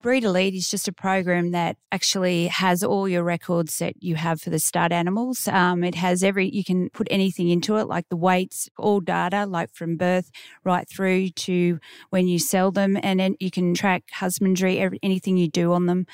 BreedELITE 0.00 0.54
is 0.54 0.70
just 0.70 0.86
a 0.86 0.92
program 0.92 1.50
that 1.50 1.76
actually 1.90 2.46
has 2.46 2.84
all 2.84 3.08
your 3.08 3.24
records 3.24 3.78
that 3.78 4.00
you 4.00 4.14
have 4.14 4.40
for 4.40 4.48
the 4.48 4.60
stud 4.60 4.92
animals. 4.92 5.48
Um, 5.48 5.82
it 5.82 5.96
has 5.96 6.22
every, 6.22 6.48
you 6.48 6.62
can 6.62 6.88
put 6.90 7.08
anything 7.10 7.48
into 7.48 7.78
it, 7.78 7.88
like 7.88 8.08
the 8.08 8.16
weights, 8.16 8.68
all 8.78 9.00
data, 9.00 9.44
like 9.44 9.74
from 9.74 9.96
birth 9.96 10.30
right 10.62 10.88
through 10.88 11.30
to 11.30 11.80
when 12.10 12.28
you 12.28 12.38
sell 12.38 12.70
them. 12.70 12.96
And 13.02 13.18
then 13.18 13.34
you 13.40 13.50
can 13.50 13.74
track 13.74 14.04
husbandry, 14.12 14.78
every, 14.78 15.00
anything 15.02 15.36
you 15.36 15.48
do 15.48 15.72
on 15.72 15.86
them. 15.86 16.06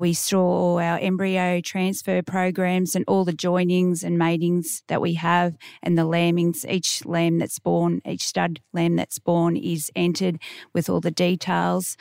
We 0.00 0.14
store 0.14 0.56
all 0.56 0.78
our 0.78 0.98
embryo 0.98 1.60
transfer 1.60 2.22
programs 2.22 2.96
and 2.96 3.04
all 3.06 3.24
the 3.24 3.32
joinings 3.32 4.02
and 4.02 4.18
matings 4.18 4.82
that 4.88 5.00
we 5.00 5.14
have 5.14 5.56
and 5.82 5.96
the 5.96 6.04
lambings. 6.04 6.66
Each 6.68 7.04
lamb 7.04 7.38
that's 7.38 7.60
born, 7.60 8.00
each 8.04 8.22
stud 8.22 8.60
lamb 8.72 8.96
that's 8.96 9.20
born 9.20 9.56
is 9.56 9.92
entered 9.94 10.40
with 10.72 10.88
all 10.88 11.00
the 11.00 11.10
details 11.12 11.96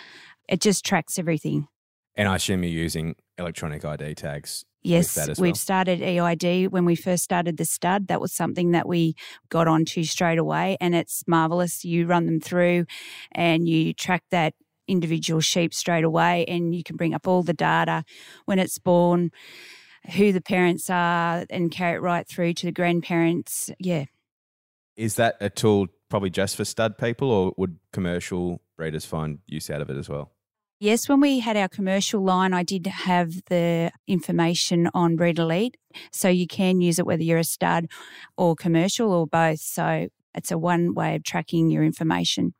it 0.47 0.61
just 0.61 0.85
tracks 0.85 1.19
everything. 1.19 1.67
And 2.15 2.27
I 2.27 2.35
assume 2.35 2.63
you're 2.63 2.71
using 2.71 3.15
electronic 3.37 3.85
ID 3.85 4.15
tags. 4.15 4.65
Yes, 4.83 5.17
we've 5.39 5.39
well. 5.39 5.55
started 5.55 6.01
EID 6.01 6.71
when 6.71 6.85
we 6.85 6.95
first 6.95 7.23
started 7.23 7.57
the 7.57 7.65
stud. 7.65 8.07
That 8.07 8.21
was 8.21 8.31
something 8.31 8.71
that 8.71 8.87
we 8.87 9.15
got 9.49 9.67
onto 9.67 10.03
straight 10.03 10.39
away, 10.39 10.77
and 10.79 10.95
it's 10.95 11.23
marvelous. 11.27 11.83
You 11.83 12.05
run 12.05 12.25
them 12.25 12.39
through, 12.39 12.85
and 13.33 13.67
you 13.67 13.93
track 13.93 14.23
that 14.31 14.53
individual 14.87 15.41
sheep 15.41 15.73
straight 15.73 16.05
away, 16.05 16.45
and 16.45 16.73
you 16.73 16.83
can 16.83 16.95
bring 16.95 17.13
up 17.13 17.27
all 17.27 17.43
the 17.43 17.53
data 17.53 18.05
when 18.45 18.59
it's 18.59 18.79
born, 18.79 19.31
who 20.15 20.31
the 20.31 20.41
parents 20.41 20.89
are, 20.89 21.45
and 21.49 21.69
carry 21.69 21.97
it 21.97 22.01
right 22.01 22.27
through 22.27 22.53
to 22.53 22.67
the 22.67 22.71
grandparents. 22.71 23.69
Yeah. 23.79 24.05
Is 24.95 25.15
that 25.15 25.35
a 25.41 25.49
tool 25.49 25.87
probably 26.09 26.29
just 26.29 26.55
for 26.55 26.63
stud 26.63 26.97
people, 26.97 27.29
or 27.29 27.53
would 27.57 27.77
commercial 27.91 28.61
breeders 28.77 29.05
find 29.05 29.39
use 29.47 29.69
out 29.69 29.81
of 29.81 29.89
it 29.89 29.97
as 29.97 30.07
well? 30.07 30.31
Yes, 30.79 31.09
when 31.09 31.19
we 31.21 31.39
had 31.39 31.57
our 31.57 31.67
commercial 31.67 32.23
line, 32.23 32.53
I 32.53 32.61
did 32.61 32.85
have 32.85 33.43
the 33.49 33.91
information 34.05 34.91
on 34.93 35.17
BreedELITE. 35.17 35.73
So 36.11 36.29
you 36.29 36.45
can 36.45 36.81
use 36.81 36.99
it 36.99 37.05
whether 37.07 37.23
you're 37.23 37.39
a 37.39 37.43
stud 37.43 37.87
or 38.37 38.55
commercial 38.55 39.11
or 39.11 39.25
both. 39.25 39.59
So 39.59 40.09
it's 40.35 40.51
a 40.51 40.57
one 40.57 40.93
way 40.93 41.15
of 41.15 41.23
tracking 41.23 41.71
your 41.71 41.83
information. 41.83 42.53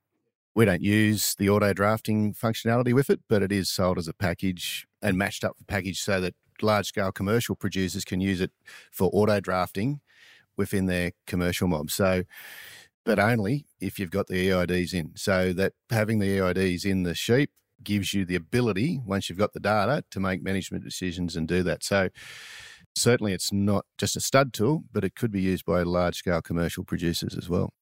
We 0.55 0.65
don't 0.65 0.81
use 0.81 1.35
the 1.37 1.51
auto 1.51 1.73
drafting 1.73 2.33
functionality 2.33 2.91
with 2.91 3.11
it, 3.11 3.19
but 3.29 3.43
it 3.43 3.51
is 3.51 3.69
sold 3.69 3.99
as 3.99 4.07
a 4.07 4.13
package 4.13 4.87
and 4.99 5.15
matched 5.15 5.43
up 5.43 5.55
for 5.55 5.65
package 5.65 6.01
so 6.01 6.19
that 6.19 6.33
large 6.63 6.87
scale 6.87 7.11
commercial 7.11 7.55
producers 7.55 8.03
can 8.03 8.19
use 8.19 8.41
it 8.41 8.49
for 8.91 9.11
auto 9.13 9.39
drafting 9.39 10.01
within 10.57 10.87
their 10.87 11.11
commercial 11.27 11.67
mob. 11.67 11.91
So, 11.91 12.23
but 13.05 13.19
only 13.19 13.67
if 13.79 13.99
you've 13.99 14.09
got 14.09 14.25
the 14.25 14.49
EIDs 14.49 14.95
in. 14.95 15.11
So 15.15 15.53
that 15.53 15.73
having 15.91 16.17
the 16.17 16.39
EIDs 16.39 16.83
in 16.83 17.03
the 17.03 17.13
sheep 17.13 17.51
gives 17.83 18.13
you 18.13 18.25
the 18.25 18.35
ability, 18.35 19.01
once 19.05 19.29
you've 19.29 19.37
got 19.37 19.53
the 19.53 19.59
data, 19.59 20.03
to 20.11 20.19
make 20.19 20.43
management 20.43 20.83
decisions 20.83 21.35
and 21.35 21.47
do 21.47 21.63
that. 21.63 21.83
So 21.83 22.09
certainly 22.95 23.33
it's 23.33 23.51
not 23.51 23.85
just 23.97 24.15
a 24.15 24.19
stud 24.19 24.53
tool, 24.53 24.83
but 24.91 25.03
it 25.03 25.15
could 25.15 25.31
be 25.31 25.41
used 25.41 25.65
by 25.65 25.83
large 25.83 26.17
scale 26.17 26.41
commercial 26.41 26.83
producers 26.83 27.35
as 27.37 27.49
well. 27.49 27.73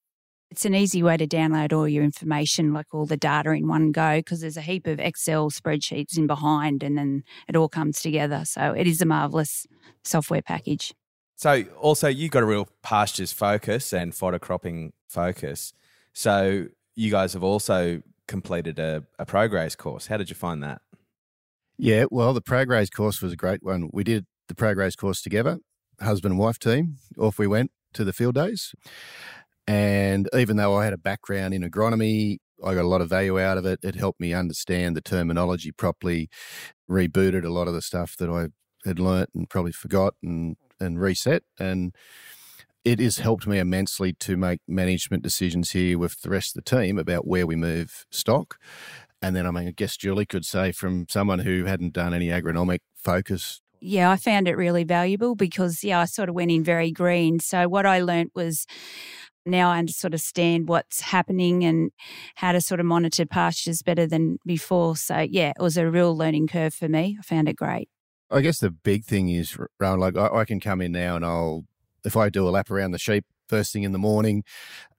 It's 0.50 0.64
an 0.64 0.76
easy 0.76 1.02
way 1.02 1.16
to 1.16 1.26
download 1.26 1.72
all 1.72 1.88
your 1.88 2.04
information, 2.04 2.72
like 2.72 2.86
all 2.92 3.04
the 3.04 3.16
data 3.16 3.50
in 3.50 3.66
one 3.66 3.90
go, 3.90 4.18
because 4.18 4.42
there's 4.42 4.56
a 4.56 4.62
heap 4.62 4.86
of 4.86 5.00
Excel 5.00 5.50
spreadsheets 5.50 6.16
in 6.16 6.28
behind 6.28 6.84
and 6.84 6.96
then 6.96 7.24
it 7.48 7.56
all 7.56 7.68
comes 7.68 8.00
together. 8.00 8.42
So 8.44 8.72
it 8.72 8.86
is 8.86 9.02
a 9.02 9.06
marvelous 9.06 9.66
software 10.04 10.42
package. 10.42 10.94
So 11.34 11.64
also 11.80 12.06
you've 12.08 12.30
got 12.30 12.44
a 12.44 12.46
real 12.46 12.68
pastures 12.82 13.32
focus 13.32 13.92
and 13.92 14.14
fodder 14.14 14.38
cropping 14.38 14.92
focus. 15.08 15.72
So 16.12 16.66
you 16.94 17.10
guys 17.10 17.32
have 17.32 17.42
also 17.42 18.02
completed 18.26 18.78
a, 18.78 19.04
a 19.18 19.26
ProGraze 19.26 19.76
course. 19.76 20.06
How 20.06 20.16
did 20.16 20.30
you 20.30 20.36
find 20.36 20.62
that? 20.62 20.80
Yeah, 21.78 22.06
well, 22.10 22.32
the 22.32 22.42
ProGraze 22.42 22.90
course 22.90 23.20
was 23.20 23.32
a 23.32 23.36
great 23.36 23.62
one. 23.62 23.90
We 23.92 24.04
did 24.04 24.26
the 24.48 24.54
ProGraze 24.54 24.96
course 24.96 25.20
together, 25.20 25.58
husband 26.00 26.32
and 26.32 26.40
wife 26.40 26.58
team. 26.58 26.96
Off 27.18 27.38
we 27.38 27.46
went 27.46 27.70
to 27.94 28.04
the 28.04 28.12
field 28.12 28.34
days. 28.34 28.74
And 29.66 30.28
even 30.34 30.56
though 30.56 30.76
I 30.76 30.84
had 30.84 30.92
a 30.92 30.98
background 30.98 31.52
in 31.52 31.62
agronomy, 31.62 32.38
I 32.64 32.74
got 32.74 32.84
a 32.84 32.88
lot 32.88 33.00
of 33.00 33.10
value 33.10 33.38
out 33.38 33.58
of 33.58 33.66
it. 33.66 33.80
It 33.82 33.96
helped 33.96 34.20
me 34.20 34.32
understand 34.32 34.96
the 34.96 35.00
terminology 35.00 35.72
properly, 35.72 36.28
rebooted 36.90 37.44
a 37.44 37.50
lot 37.50 37.68
of 37.68 37.74
the 37.74 37.82
stuff 37.82 38.16
that 38.18 38.30
I 38.30 38.48
had 38.88 38.98
learnt 38.98 39.30
and 39.34 39.50
probably 39.50 39.72
forgot 39.72 40.14
and, 40.22 40.56
and 40.80 41.00
reset. 41.00 41.42
And 41.58 41.94
it 42.86 43.00
has 43.00 43.18
helped 43.18 43.48
me 43.48 43.58
immensely 43.58 44.12
to 44.12 44.36
make 44.36 44.60
management 44.68 45.24
decisions 45.24 45.72
here 45.72 45.98
with 45.98 46.20
the 46.22 46.30
rest 46.30 46.56
of 46.56 46.64
the 46.64 46.70
team 46.70 46.98
about 46.98 47.26
where 47.26 47.44
we 47.44 47.56
move 47.56 48.06
stock. 48.12 48.58
And 49.20 49.34
then, 49.34 49.44
I 49.44 49.50
mean, 49.50 49.66
I 49.66 49.72
guess 49.72 49.96
Julie 49.96 50.24
could 50.24 50.44
say 50.44 50.70
from 50.70 51.06
someone 51.08 51.40
who 51.40 51.64
hadn't 51.64 51.94
done 51.94 52.14
any 52.14 52.28
agronomic 52.28 52.78
focus 52.94 53.60
yeah, 53.78 54.10
I 54.10 54.16
found 54.16 54.48
it 54.48 54.56
really 54.56 54.84
valuable 54.84 55.34
because, 55.34 55.84
yeah, 55.84 56.00
I 56.00 56.06
sort 56.06 56.30
of 56.30 56.34
went 56.34 56.50
in 56.50 56.64
very 56.64 56.90
green. 56.90 57.38
So, 57.40 57.68
what 57.68 57.84
I 57.84 58.00
learnt 58.00 58.32
was 58.34 58.66
now 59.44 59.68
I 59.68 59.84
sort 59.86 60.14
of 60.14 60.14
understand 60.14 60.66
what's 60.66 61.02
happening 61.02 61.62
and 61.62 61.90
how 62.36 62.52
to 62.52 62.60
sort 62.62 62.80
of 62.80 62.86
monitor 62.86 63.26
pastures 63.26 63.82
better 63.82 64.06
than 64.06 64.38
before. 64.46 64.96
So, 64.96 65.18
yeah, 65.18 65.50
it 65.50 65.62
was 65.62 65.76
a 65.76 65.90
real 65.90 66.16
learning 66.16 66.48
curve 66.48 66.72
for 66.72 66.88
me. 66.88 67.18
I 67.20 67.22
found 67.22 67.50
it 67.50 67.56
great. 67.56 67.90
I 68.30 68.40
guess 68.40 68.58
the 68.58 68.70
big 68.70 69.04
thing 69.04 69.28
is, 69.28 69.56
Rohan, 69.78 70.00
like 70.00 70.16
I, 70.16 70.28
I 70.28 70.44
can 70.46 70.58
come 70.58 70.80
in 70.80 70.92
now 70.92 71.16
and 71.16 71.24
I'll, 71.24 71.64
if 72.06 72.16
I 72.16 72.28
do 72.28 72.48
a 72.48 72.50
lap 72.50 72.70
around 72.70 72.92
the 72.92 72.98
sheep 72.98 73.24
first 73.48 73.72
thing 73.72 73.82
in 73.82 73.92
the 73.92 73.98
morning, 73.98 74.44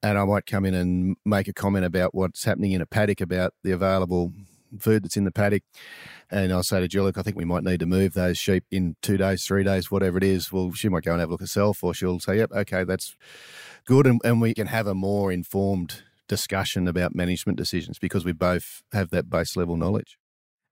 and 0.03 0.17
I 0.17 0.25
might 0.25 0.45
come 0.45 0.65
in 0.65 0.73
and 0.73 1.15
make 1.25 1.47
a 1.47 1.53
comment 1.53 1.85
about 1.85 2.13
what's 2.13 2.43
happening 2.43 2.73
in 2.73 2.81
a 2.81 2.85
paddock 2.85 3.21
about 3.21 3.53
the 3.63 3.71
available 3.71 4.33
food 4.79 5.03
that's 5.03 5.17
in 5.17 5.23
the 5.23 5.31
paddock. 5.31 5.63
And 6.29 6.51
I'll 6.51 6.63
say 6.63 6.79
to 6.79 6.87
Jill, 6.87 7.05
look, 7.05 7.17
I 7.17 7.21
think 7.21 7.37
we 7.37 7.45
might 7.45 7.63
need 7.63 7.79
to 7.79 7.85
move 7.85 8.13
those 8.13 8.37
sheep 8.37 8.65
in 8.69 8.95
two 9.01 9.17
days, 9.17 9.45
three 9.45 9.63
days, 9.63 9.89
whatever 9.89 10.17
it 10.17 10.23
is. 10.23 10.51
Well, 10.51 10.73
she 10.73 10.89
might 10.89 11.03
go 11.03 11.11
and 11.11 11.19
have 11.19 11.29
a 11.29 11.33
look 11.33 11.41
herself, 11.41 11.83
or 11.83 11.93
she'll 11.93 12.19
say, 12.19 12.37
yep, 12.37 12.51
okay, 12.51 12.83
that's 12.83 13.15
good. 13.85 14.05
And, 14.05 14.21
and 14.23 14.41
we 14.41 14.53
can 14.53 14.67
have 14.67 14.87
a 14.87 14.95
more 14.95 15.31
informed 15.31 16.03
discussion 16.27 16.87
about 16.87 17.15
management 17.15 17.57
decisions 17.57 17.97
because 17.99 18.25
we 18.25 18.33
both 18.33 18.83
have 18.91 19.09
that 19.11 19.29
base 19.29 19.55
level 19.55 19.77
knowledge. 19.77 20.17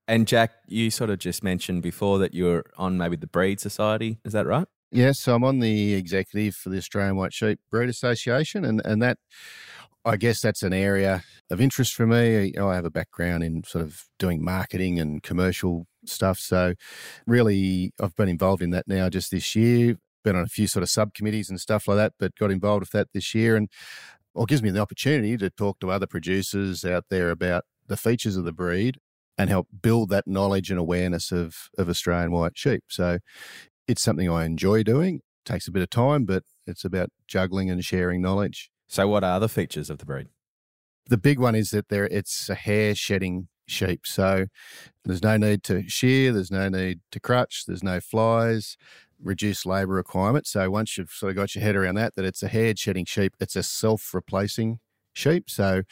And 0.07 0.27
Jack, 0.27 0.51
you 0.67 0.91
sort 0.91 1.09
of 1.09 1.19
just 1.19 1.43
mentioned 1.43 1.81
before 1.81 2.19
that 2.19 2.33
you're 2.33 2.65
on 2.77 2.97
maybe 2.97 3.15
the 3.15 3.27
Breed 3.27 3.59
Society. 3.59 4.19
Is 4.23 4.33
that 4.33 4.45
right? 4.45 4.67
Yes, 4.95 5.19
so 5.19 5.35
I'm 5.35 5.43
on 5.43 5.59
the 5.59 5.93
executive 5.93 6.55
for 6.55 6.69
the 6.69 6.77
Australian 6.77 7.17
White 7.17 7.33
Sheep 7.33 7.59
Breed 7.69 7.89
Association, 7.89 8.63
and, 8.63 8.81
and 8.85 9.01
that 9.01 9.17
I 10.05 10.15
guess 10.15 10.39
that's 10.39 10.63
an 10.63 10.71
area 10.71 11.21
of 11.51 11.59
interest 11.59 11.93
for 11.93 12.07
me. 12.07 12.53
I 12.57 12.75
have 12.75 12.85
a 12.85 12.89
background 12.89 13.43
in 13.43 13.65
sort 13.65 13.83
of 13.83 14.05
doing 14.19 14.41
marketing 14.41 14.97
and 14.97 15.21
commercial 15.21 15.85
stuff. 16.05 16.39
So, 16.39 16.75
really, 17.27 17.91
I've 17.99 18.15
been 18.15 18.29
involved 18.29 18.61
in 18.61 18.69
that 18.69 18.87
now 18.87 19.09
just 19.09 19.31
this 19.31 19.53
year. 19.53 19.97
Been 20.23 20.37
on 20.37 20.43
a 20.43 20.47
few 20.47 20.65
sort 20.65 20.83
of 20.83 20.89
subcommittees 20.89 21.49
and 21.49 21.59
stuff 21.59 21.89
like 21.89 21.97
that, 21.97 22.13
but 22.17 22.33
got 22.37 22.49
involved 22.49 22.83
with 22.83 22.91
that 22.91 23.09
this 23.13 23.35
year. 23.35 23.57
And 23.57 23.69
well, 24.33 24.45
it 24.45 24.49
gives 24.49 24.63
me 24.63 24.71
the 24.71 24.79
opportunity 24.79 25.35
to 25.35 25.49
talk 25.49 25.81
to 25.81 25.91
other 25.91 26.07
producers 26.07 26.85
out 26.85 27.03
there 27.09 27.31
about 27.31 27.65
the 27.85 27.97
features 27.97 28.37
of 28.37 28.45
the 28.45 28.53
breed 28.53 28.97
and 29.37 29.49
help 29.49 29.67
build 29.81 30.07
that 30.11 30.25
knowledge 30.25 30.71
and 30.71 30.79
awareness 30.79 31.33
of, 31.33 31.67
of 31.77 31.89
Australian 31.89 32.31
white 32.31 32.57
sheep. 32.57 32.85
So, 32.87 33.19
it's 33.87 34.01
something 34.01 34.29
I 34.29 34.45
enjoy 34.45 34.83
doing. 34.83 35.15
It 35.15 35.45
takes 35.45 35.67
a 35.67 35.71
bit 35.71 35.83
of 35.83 35.89
time, 35.89 36.25
but 36.25 36.43
it's 36.65 36.85
about 36.85 37.09
juggling 37.27 37.69
and 37.69 37.83
sharing 37.83 38.21
knowledge. 38.21 38.69
So, 38.87 39.07
what 39.07 39.23
are 39.23 39.39
the 39.39 39.49
features 39.49 39.89
of 39.89 39.97
the 39.97 40.05
breed? 40.05 40.27
The 41.07 41.17
big 41.17 41.39
one 41.39 41.55
is 41.55 41.71
that 41.71 41.89
there 41.89 42.05
it's 42.07 42.49
a 42.49 42.55
hair 42.55 42.95
shedding 42.95 43.47
sheep. 43.67 44.05
So, 44.05 44.47
there's 45.03 45.23
no 45.23 45.37
need 45.37 45.63
to 45.63 45.87
shear, 45.87 46.31
there's 46.31 46.51
no 46.51 46.69
need 46.69 47.01
to 47.11 47.19
crutch, 47.19 47.65
there's 47.67 47.83
no 47.83 47.99
flies, 47.99 48.77
reduced 49.21 49.65
labour 49.65 49.93
requirement. 49.93 50.47
So, 50.47 50.69
once 50.69 50.97
you've 50.97 51.11
sort 51.11 51.31
of 51.31 51.35
got 51.35 51.55
your 51.55 51.63
head 51.63 51.75
around 51.75 51.95
that, 51.95 52.15
that 52.15 52.25
it's 52.25 52.43
a 52.43 52.47
hair 52.47 52.73
shedding 52.75 53.05
sheep, 53.05 53.35
it's 53.39 53.55
a 53.55 53.63
self 53.63 54.13
replacing 54.13 54.79
sheep. 55.13 55.49
So, 55.49 55.83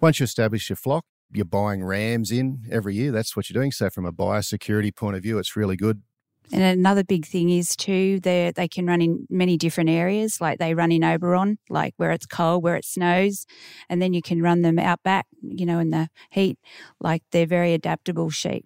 once 0.00 0.20
you 0.20 0.24
establish 0.24 0.68
your 0.68 0.76
flock, 0.76 1.04
you're 1.32 1.44
buying 1.44 1.84
rams 1.84 2.30
in 2.30 2.66
every 2.70 2.94
year. 2.94 3.12
That's 3.12 3.36
what 3.36 3.48
you're 3.48 3.60
doing. 3.60 3.72
So, 3.72 3.90
from 3.90 4.04
a 4.06 4.12
biosecurity 4.12 4.94
point 4.94 5.16
of 5.16 5.22
view, 5.22 5.38
it's 5.38 5.56
really 5.56 5.76
good 5.76 6.02
and 6.52 6.62
another 6.62 7.04
big 7.04 7.26
thing 7.26 7.50
is 7.50 7.76
too, 7.76 8.20
they 8.20 8.52
they 8.54 8.68
can 8.68 8.86
run 8.86 9.00
in 9.00 9.26
many 9.30 9.56
different 9.56 9.90
areas. 9.90 10.40
Like 10.40 10.58
they 10.58 10.74
run 10.74 10.92
in 10.92 11.04
Oberon, 11.04 11.58
like 11.68 11.94
where 11.96 12.10
it's 12.10 12.26
cold, 12.26 12.62
where 12.62 12.76
it 12.76 12.84
snows, 12.84 13.46
and 13.88 14.00
then 14.02 14.12
you 14.12 14.22
can 14.22 14.42
run 14.42 14.62
them 14.62 14.78
out 14.78 15.02
back, 15.02 15.26
you 15.42 15.66
know, 15.66 15.78
in 15.78 15.90
the 15.90 16.08
heat. 16.30 16.58
Like 17.00 17.22
they're 17.30 17.46
very 17.46 17.74
adaptable 17.74 18.30
sheep. 18.30 18.64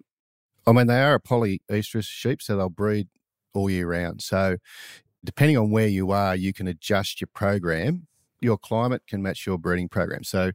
I 0.67 0.73
mean, 0.73 0.87
they 0.87 1.01
are 1.03 1.15
a 1.15 1.21
polyestrous 1.21 2.07
sheep, 2.07 2.41
so 2.41 2.57
they'll 2.57 2.71
breed 2.71 3.09
all 3.53 3.69
year 3.69 3.89
round. 3.89 4.23
So, 4.23 4.57
depending 5.23 5.59
on 5.59 5.71
where 5.71 5.89
you 5.89 6.11
are, 6.11 6.35
you 6.35 6.53
can 6.55 6.67
adjust 6.67 7.21
your 7.21 7.29
program 7.35 8.07
your 8.45 8.59
climate 8.59 9.03
can 9.09 9.23
match 9.23 9.47
your 9.47 9.59
breeding 9.59 9.89
program. 9.89 10.23
So, 10.23 10.53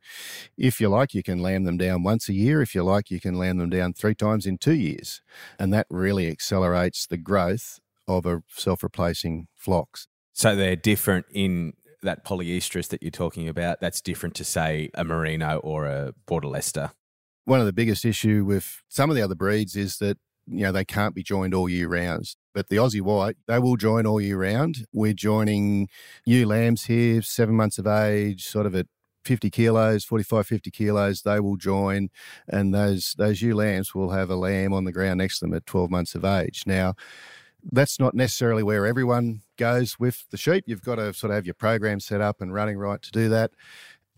if 0.58 0.80
you 0.80 0.88
like, 0.88 1.14
you 1.14 1.24
can 1.24 1.40
lamb 1.40 1.64
them 1.64 1.78
down 1.78 2.04
once 2.04 2.30
a 2.30 2.34
year. 2.34 2.62
If 2.62 2.76
you 2.76 2.84
like, 2.84 3.10
you 3.10 3.20
can 3.20 3.36
lamb 3.36 3.58
them 3.58 3.70
down 3.70 3.94
three 3.94 4.16
times 4.16 4.46
in 4.46 4.58
two 4.58 4.76
years. 4.76 5.22
And 5.58 5.74
that 5.74 5.88
really 5.90 6.30
accelerates 6.30 7.08
the 7.08 7.18
growth 7.18 7.80
of 8.08 8.26
a 8.26 8.44
self 8.48 8.84
replacing 8.84 9.48
flocks. 9.56 10.08
So, 10.32 10.56
they're 10.56 10.76
different 10.76 11.26
in 11.34 11.74
that 12.02 12.24
polyestrous 12.24 12.88
that 12.90 13.02
you're 13.02 13.12
talking 13.12 13.50
about. 13.50 13.82
That's 13.82 14.00
different 14.00 14.36
to, 14.36 14.46
say, 14.46 14.90
a 14.94 15.04
Merino 15.04 15.58
or 15.58 15.86
a 15.86 16.14
Border 16.28 16.48
Leicester. 16.48 16.92
One 17.46 17.60
of 17.60 17.66
the 17.66 17.74
biggest 17.74 18.06
issue 18.06 18.46
with 18.46 18.84
some 18.88 19.10
of 19.10 19.16
the 19.16 19.24
other 19.24 19.36
breeds 19.36 19.76
is 19.76 19.98
that 19.98 20.18
you 20.46 20.64
know 20.64 20.72
they 20.72 20.86
can't 20.86 21.16
be 21.16 21.24
joined 21.24 21.54
all 21.54 21.68
year 21.68 21.88
round. 21.88 22.36
But 22.54 22.70
the 22.70 22.78
Aussie 22.78 23.02
White, 23.02 23.38
they 23.48 23.60
will 23.60 23.76
join 23.76 24.06
all 24.06 24.20
year 24.20 24.38
round. 24.38 24.88
We're 24.92 25.14
joining 25.14 25.90
ewe 26.26 26.46
lambs 26.46 26.86
here, 26.86 27.22
seven 27.22 27.56
months 27.56 27.78
of 27.78 27.88
age, 27.88 28.46
sort 28.46 28.66
of 28.66 28.76
at 28.76 28.88
50 29.26 29.50
kilos, 29.50 30.04
45, 30.06 30.48
50 30.48 30.72
kilos, 30.72 31.22
they 31.22 31.40
will 31.40 31.58
join. 31.58 32.10
And 32.48 32.74
those, 32.74 33.14
those 33.18 33.42
ewe 33.42 33.56
lambs 33.56 33.94
will 33.94 34.12
have 34.12 34.30
a 34.30 34.36
lamb 34.36 34.74
on 34.74 34.86
the 34.86 34.92
ground 34.92 35.20
next 35.20 35.40
to 35.40 35.46
them 35.46 35.54
at 35.54 35.66
12 35.66 35.92
months 35.92 36.16
of 36.16 36.26
age. 36.26 36.64
Now, 36.66 36.96
that's 37.72 38.00
not 38.00 38.16
necessarily 38.16 38.64
where 38.64 38.86
everyone 38.86 39.42
goes 39.58 40.00
with 40.00 40.26
the 40.32 40.38
sheep. 40.38 40.64
You've 40.66 40.84
got 40.84 40.96
to 40.96 41.14
sort 41.14 41.32
of 41.32 41.36
have 41.36 41.46
your 41.46 41.54
program 41.54 42.00
set 42.00 42.22
up 42.22 42.42
and 42.42 42.54
running 42.54 42.78
right 42.78 43.02
to 43.02 43.12
do 43.12 43.30
that 43.30 43.52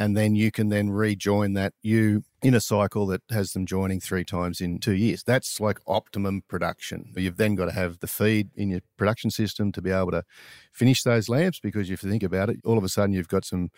and 0.01 0.17
then 0.17 0.33
you 0.33 0.49
can 0.49 0.69
then 0.69 0.89
rejoin 0.89 1.53
that 1.53 1.73
ewe 1.83 2.23
in 2.43 2.55
a 2.55 2.61
cycle 2.61 3.05
that 3.07 3.21
has 3.29 3.53
them 3.53 3.65
joining 3.65 3.99
three 3.99 4.23
times 4.23 4.61
in 4.61 4.79
two 4.79 4.93
years. 4.93 5.23
That's 5.23 5.59
like 5.59 5.79
optimum 5.85 6.43
production. 6.47 7.13
You've 7.15 7.37
then 7.37 7.55
got 7.55 7.65
to 7.65 7.71
have 7.71 7.99
the 7.99 8.07
feed 8.07 8.49
in 8.55 8.69
your 8.69 8.81
production 8.97 9.29
system 9.29 9.71
to 9.73 9.81
be 9.81 9.91
able 9.91 10.11
to 10.11 10.23
finish 10.71 11.03
those 11.03 11.29
lambs 11.29 11.59
because 11.59 11.89
if 11.89 12.03
you 12.03 12.09
think 12.09 12.23
about 12.23 12.49
it, 12.49 12.57
all 12.65 12.77
of 12.77 12.83
a 12.83 12.89
sudden 12.89 13.13
you've 13.13 13.27
got 13.27 13.45
some 13.45 13.69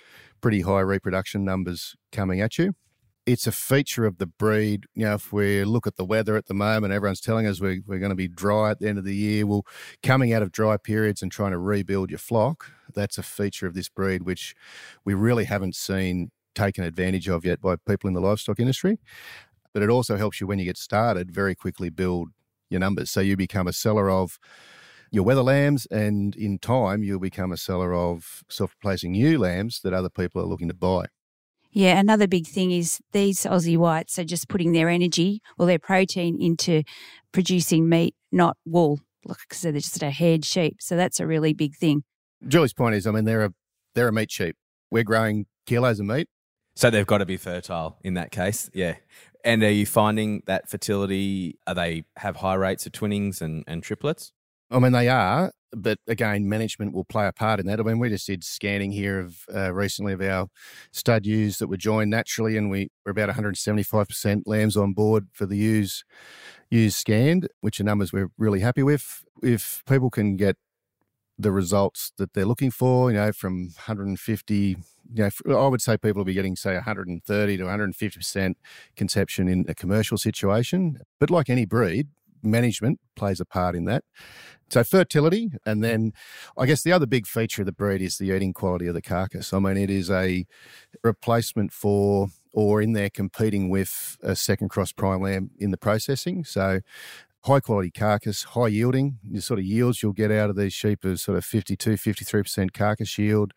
pretty 0.41 0.61
high 0.61 0.79
reproduction 0.79 1.43
numbers 1.43 1.95
coming 2.11 2.39
at 2.39 2.57
you 2.57 2.73
it's 3.25 3.47
a 3.47 3.51
feature 3.51 4.05
of 4.05 4.17
the 4.17 4.25
breed. 4.25 4.85
You 4.93 5.05
know, 5.05 5.13
if 5.15 5.31
we 5.31 5.63
look 5.63 5.87
at 5.87 5.95
the 5.95 6.05
weather 6.05 6.35
at 6.35 6.47
the 6.47 6.53
moment, 6.53 6.93
everyone's 6.93 7.21
telling 7.21 7.47
us 7.47 7.61
we're, 7.61 7.81
we're 7.85 7.99
going 7.99 8.09
to 8.09 8.15
be 8.15 8.27
dry 8.27 8.71
at 8.71 8.79
the 8.79 8.87
end 8.87 8.97
of 8.97 9.05
the 9.05 9.15
year. 9.15 9.45
Well, 9.45 9.65
coming 10.01 10.33
out 10.33 10.41
of 10.41 10.51
dry 10.51 10.77
periods 10.77 11.21
and 11.21 11.31
trying 11.31 11.51
to 11.51 11.57
rebuild 11.57 12.09
your 12.09 12.19
flock, 12.19 12.71
that's 12.93 13.17
a 13.17 13.23
feature 13.23 13.65
of 13.65 13.75
this 13.75 13.89
breed, 13.89 14.23
which 14.23 14.55
we 15.05 15.13
really 15.13 15.45
haven't 15.45 15.75
seen 15.75 16.31
taken 16.53 16.83
advantage 16.83 17.27
of 17.27 17.45
yet 17.45 17.61
by 17.61 17.75
people 17.75 18.07
in 18.07 18.13
the 18.13 18.21
livestock 18.21 18.59
industry. 18.59 18.99
But 19.73 19.83
it 19.83 19.89
also 19.89 20.17
helps 20.17 20.39
you 20.39 20.47
when 20.47 20.59
you 20.59 20.65
get 20.65 20.77
started 20.77 21.31
very 21.31 21.55
quickly 21.55 21.89
build 21.89 22.29
your 22.69 22.79
numbers. 22.79 23.11
So 23.11 23.21
you 23.21 23.35
become 23.35 23.67
a 23.67 23.73
seller 23.73 24.09
of 24.09 24.39
your 25.11 25.23
wether 25.23 25.43
lambs, 25.43 25.85
and 25.87 26.35
in 26.35 26.57
time, 26.57 27.03
you'll 27.03 27.19
become 27.19 27.51
a 27.51 27.57
seller 27.57 27.93
of 27.93 28.43
self 28.49 28.73
replacing 28.75 29.13
ewe 29.13 29.37
lambs 29.37 29.79
that 29.83 29.93
other 29.93 30.09
people 30.09 30.41
are 30.41 30.45
looking 30.45 30.67
to 30.69 30.73
buy. 30.73 31.05
Yeah, 31.71 31.99
another 31.99 32.27
big 32.27 32.47
thing 32.47 32.71
is 32.71 32.99
these 33.13 33.41
Aussie 33.41 33.77
whites 33.77 34.19
are 34.19 34.23
just 34.23 34.47
putting 34.47 34.73
their 34.73 34.89
energy 34.89 35.41
or 35.57 35.65
their 35.65 35.79
protein 35.79 36.39
into 36.39 36.83
producing 37.31 37.89
meat, 37.89 38.15
not 38.31 38.57
wool, 38.65 38.99
look 39.25 39.39
because 39.47 39.61
they're 39.61 39.71
just 39.71 40.01
a 40.03 40.11
haired 40.11 40.45
sheep. 40.45 40.77
So 40.79 40.95
that's 40.95 41.19
a 41.19 41.27
really 41.27 41.53
big 41.53 41.75
thing. 41.75 42.03
Julie's 42.47 42.73
point 42.73 42.95
is, 42.95 43.07
I 43.07 43.11
mean, 43.11 43.25
they're 43.25 43.45
a 43.45 43.53
they're 43.95 44.07
a 44.07 44.13
meat 44.13 44.31
sheep. 44.31 44.55
We're 44.91 45.03
growing 45.03 45.45
kilos 45.65 45.99
of 45.99 46.07
meat. 46.07 46.27
So 46.75 46.89
they've 46.89 47.05
got 47.05 47.19
to 47.19 47.25
be 47.25 47.37
fertile 47.37 47.97
in 48.03 48.15
that 48.15 48.31
case. 48.31 48.69
Yeah. 48.73 48.95
And 49.45 49.61
are 49.63 49.71
you 49.71 49.85
finding 49.85 50.41
that 50.45 50.69
fertility, 50.69 51.59
are 51.67 51.75
they 51.75 52.05
have 52.17 52.37
high 52.37 52.55
rates 52.55 52.85
of 52.85 52.93
twinnings 52.93 53.41
and, 53.41 53.63
and 53.67 53.83
triplets? 53.83 54.31
I 54.71 54.79
mean, 54.79 54.93
they 54.93 55.07
are, 55.09 55.51
but 55.71 55.99
again, 56.07 56.47
management 56.49 56.93
will 56.93 57.03
play 57.03 57.27
a 57.27 57.31
part 57.31 57.59
in 57.59 57.67
that. 57.67 57.79
I 57.79 57.83
mean, 57.83 57.99
we 57.99 58.09
just 58.09 58.25
did 58.25 58.43
scanning 58.43 58.91
here 58.91 59.19
of 59.19 59.45
uh, 59.53 59.73
recently 59.73 60.13
of 60.13 60.21
our 60.21 60.47
stud 60.91 61.25
ewes 61.25 61.57
that 61.57 61.67
were 61.67 61.77
joined 61.77 62.09
naturally, 62.09 62.57
and 62.57 62.71
we 62.71 62.89
were 63.05 63.11
about 63.11 63.29
175% 63.29 64.43
lambs 64.45 64.77
on 64.77 64.93
board 64.93 65.27
for 65.31 65.45
the 65.45 65.57
ewes, 65.57 66.03
ewes 66.71 66.95
scanned, 66.95 67.49
which 67.61 67.79
are 67.79 67.83
numbers 67.83 68.11
we're 68.11 68.31
really 68.37 68.61
happy 68.61 68.81
with. 68.81 69.23
If 69.43 69.83
people 69.87 70.09
can 70.09 70.37
get 70.37 70.57
the 71.43 71.51
results 71.51 72.11
that 72.17 72.33
they're 72.33 72.45
looking 72.45 72.71
for, 72.71 73.11
you 73.11 73.17
know, 73.17 73.31
from 73.31 73.67
150, 73.67 74.55
you 74.63 74.77
know, 75.13 75.29
I 75.59 75.67
would 75.67 75.81
say 75.81 75.97
people 75.97 76.19
will 76.19 76.25
be 76.25 76.33
getting, 76.33 76.55
say, 76.55 76.73
130 76.73 77.57
to 77.57 77.63
150% 77.63 78.53
conception 78.95 79.47
in 79.47 79.65
a 79.67 79.75
commercial 79.75 80.17
situation. 80.17 80.99
But 81.19 81.29
like 81.29 81.49
any 81.49 81.65
breed, 81.65 82.07
management 82.41 82.99
plays 83.15 83.39
a 83.39 83.45
part 83.45 83.75
in 83.75 83.85
that. 83.85 84.03
So 84.69 84.83
fertility, 84.83 85.51
and 85.65 85.83
then 85.83 86.13
I 86.57 86.65
guess 86.65 86.81
the 86.81 86.91
other 86.91 87.05
big 87.05 87.27
feature 87.27 87.61
of 87.61 87.67
the 87.67 87.71
breed 87.71 88.01
is 88.01 88.17
the 88.17 88.31
eating 88.31 88.53
quality 88.53 88.87
of 88.87 88.95
the 88.95 89.01
carcass. 89.01 89.53
I 89.53 89.59
mean, 89.59 89.77
it 89.77 89.89
is 89.89 90.09
a 90.09 90.45
replacement 91.03 91.71
for 91.71 92.29
or 92.53 92.81
in 92.81 92.93
there 92.93 93.09
competing 93.09 93.69
with 93.69 94.17
a 94.21 94.35
second 94.35 94.69
cross 94.69 94.91
prime 94.91 95.21
lamb 95.21 95.51
in 95.59 95.71
the 95.71 95.77
processing. 95.77 96.43
So 96.43 96.81
high 97.45 97.59
quality 97.59 97.91
carcass, 97.91 98.43
high 98.43 98.67
yielding. 98.67 99.19
The 99.29 99.41
sort 99.41 99.59
of 99.59 99.65
yields 99.65 100.01
you'll 100.01 100.13
get 100.13 100.31
out 100.31 100.49
of 100.49 100.55
these 100.55 100.73
sheep 100.73 101.03
is 101.05 101.21
sort 101.21 101.37
of 101.37 101.43
52, 101.43 101.91
53% 101.91 102.73
carcass 102.73 103.17
yield. 103.17 103.53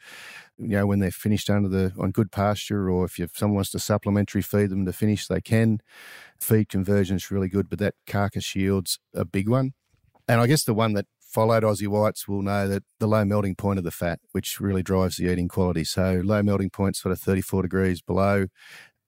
You 0.58 0.68
know, 0.68 0.86
when 0.86 0.98
they're 0.98 1.10
finished 1.10 1.48
under 1.48 1.68
the 1.68 1.92
on 1.98 2.10
good 2.10 2.32
pasture, 2.32 2.90
or 2.90 3.04
if 3.04 3.18
you, 3.18 3.28
someone 3.34 3.56
wants 3.56 3.70
to 3.70 3.78
supplementary 3.78 4.42
feed 4.42 4.70
them 4.70 4.86
to 4.86 4.92
finish, 4.92 5.26
they 5.28 5.40
can. 5.40 5.80
Feed 6.40 6.68
conversion 6.68 7.16
is 7.16 7.30
really 7.30 7.48
good, 7.48 7.68
but 7.68 7.78
that 7.78 7.94
carcass 8.06 8.56
yield's 8.56 8.98
a 9.14 9.24
big 9.24 9.48
one. 9.48 9.72
And 10.28 10.40
I 10.40 10.46
guess 10.46 10.64
the 10.64 10.74
one 10.74 10.94
that 10.94 11.06
followed 11.20 11.62
Aussie 11.62 11.86
Whites 11.86 12.26
will 12.26 12.42
know 12.42 12.66
that 12.66 12.82
the 12.98 13.06
low 13.06 13.24
melting 13.24 13.54
point 13.54 13.78
of 13.78 13.84
the 13.84 13.90
fat, 13.90 14.18
which 14.32 14.58
really 14.58 14.82
drives 14.82 15.16
the 15.16 15.30
eating 15.30 15.48
quality. 15.48 15.84
So 15.84 16.22
low 16.24 16.42
melting 16.42 16.70
point, 16.70 16.96
sort 16.96 17.12
of 17.12 17.20
34 17.20 17.62
degrees 17.62 18.00
below, 18.00 18.46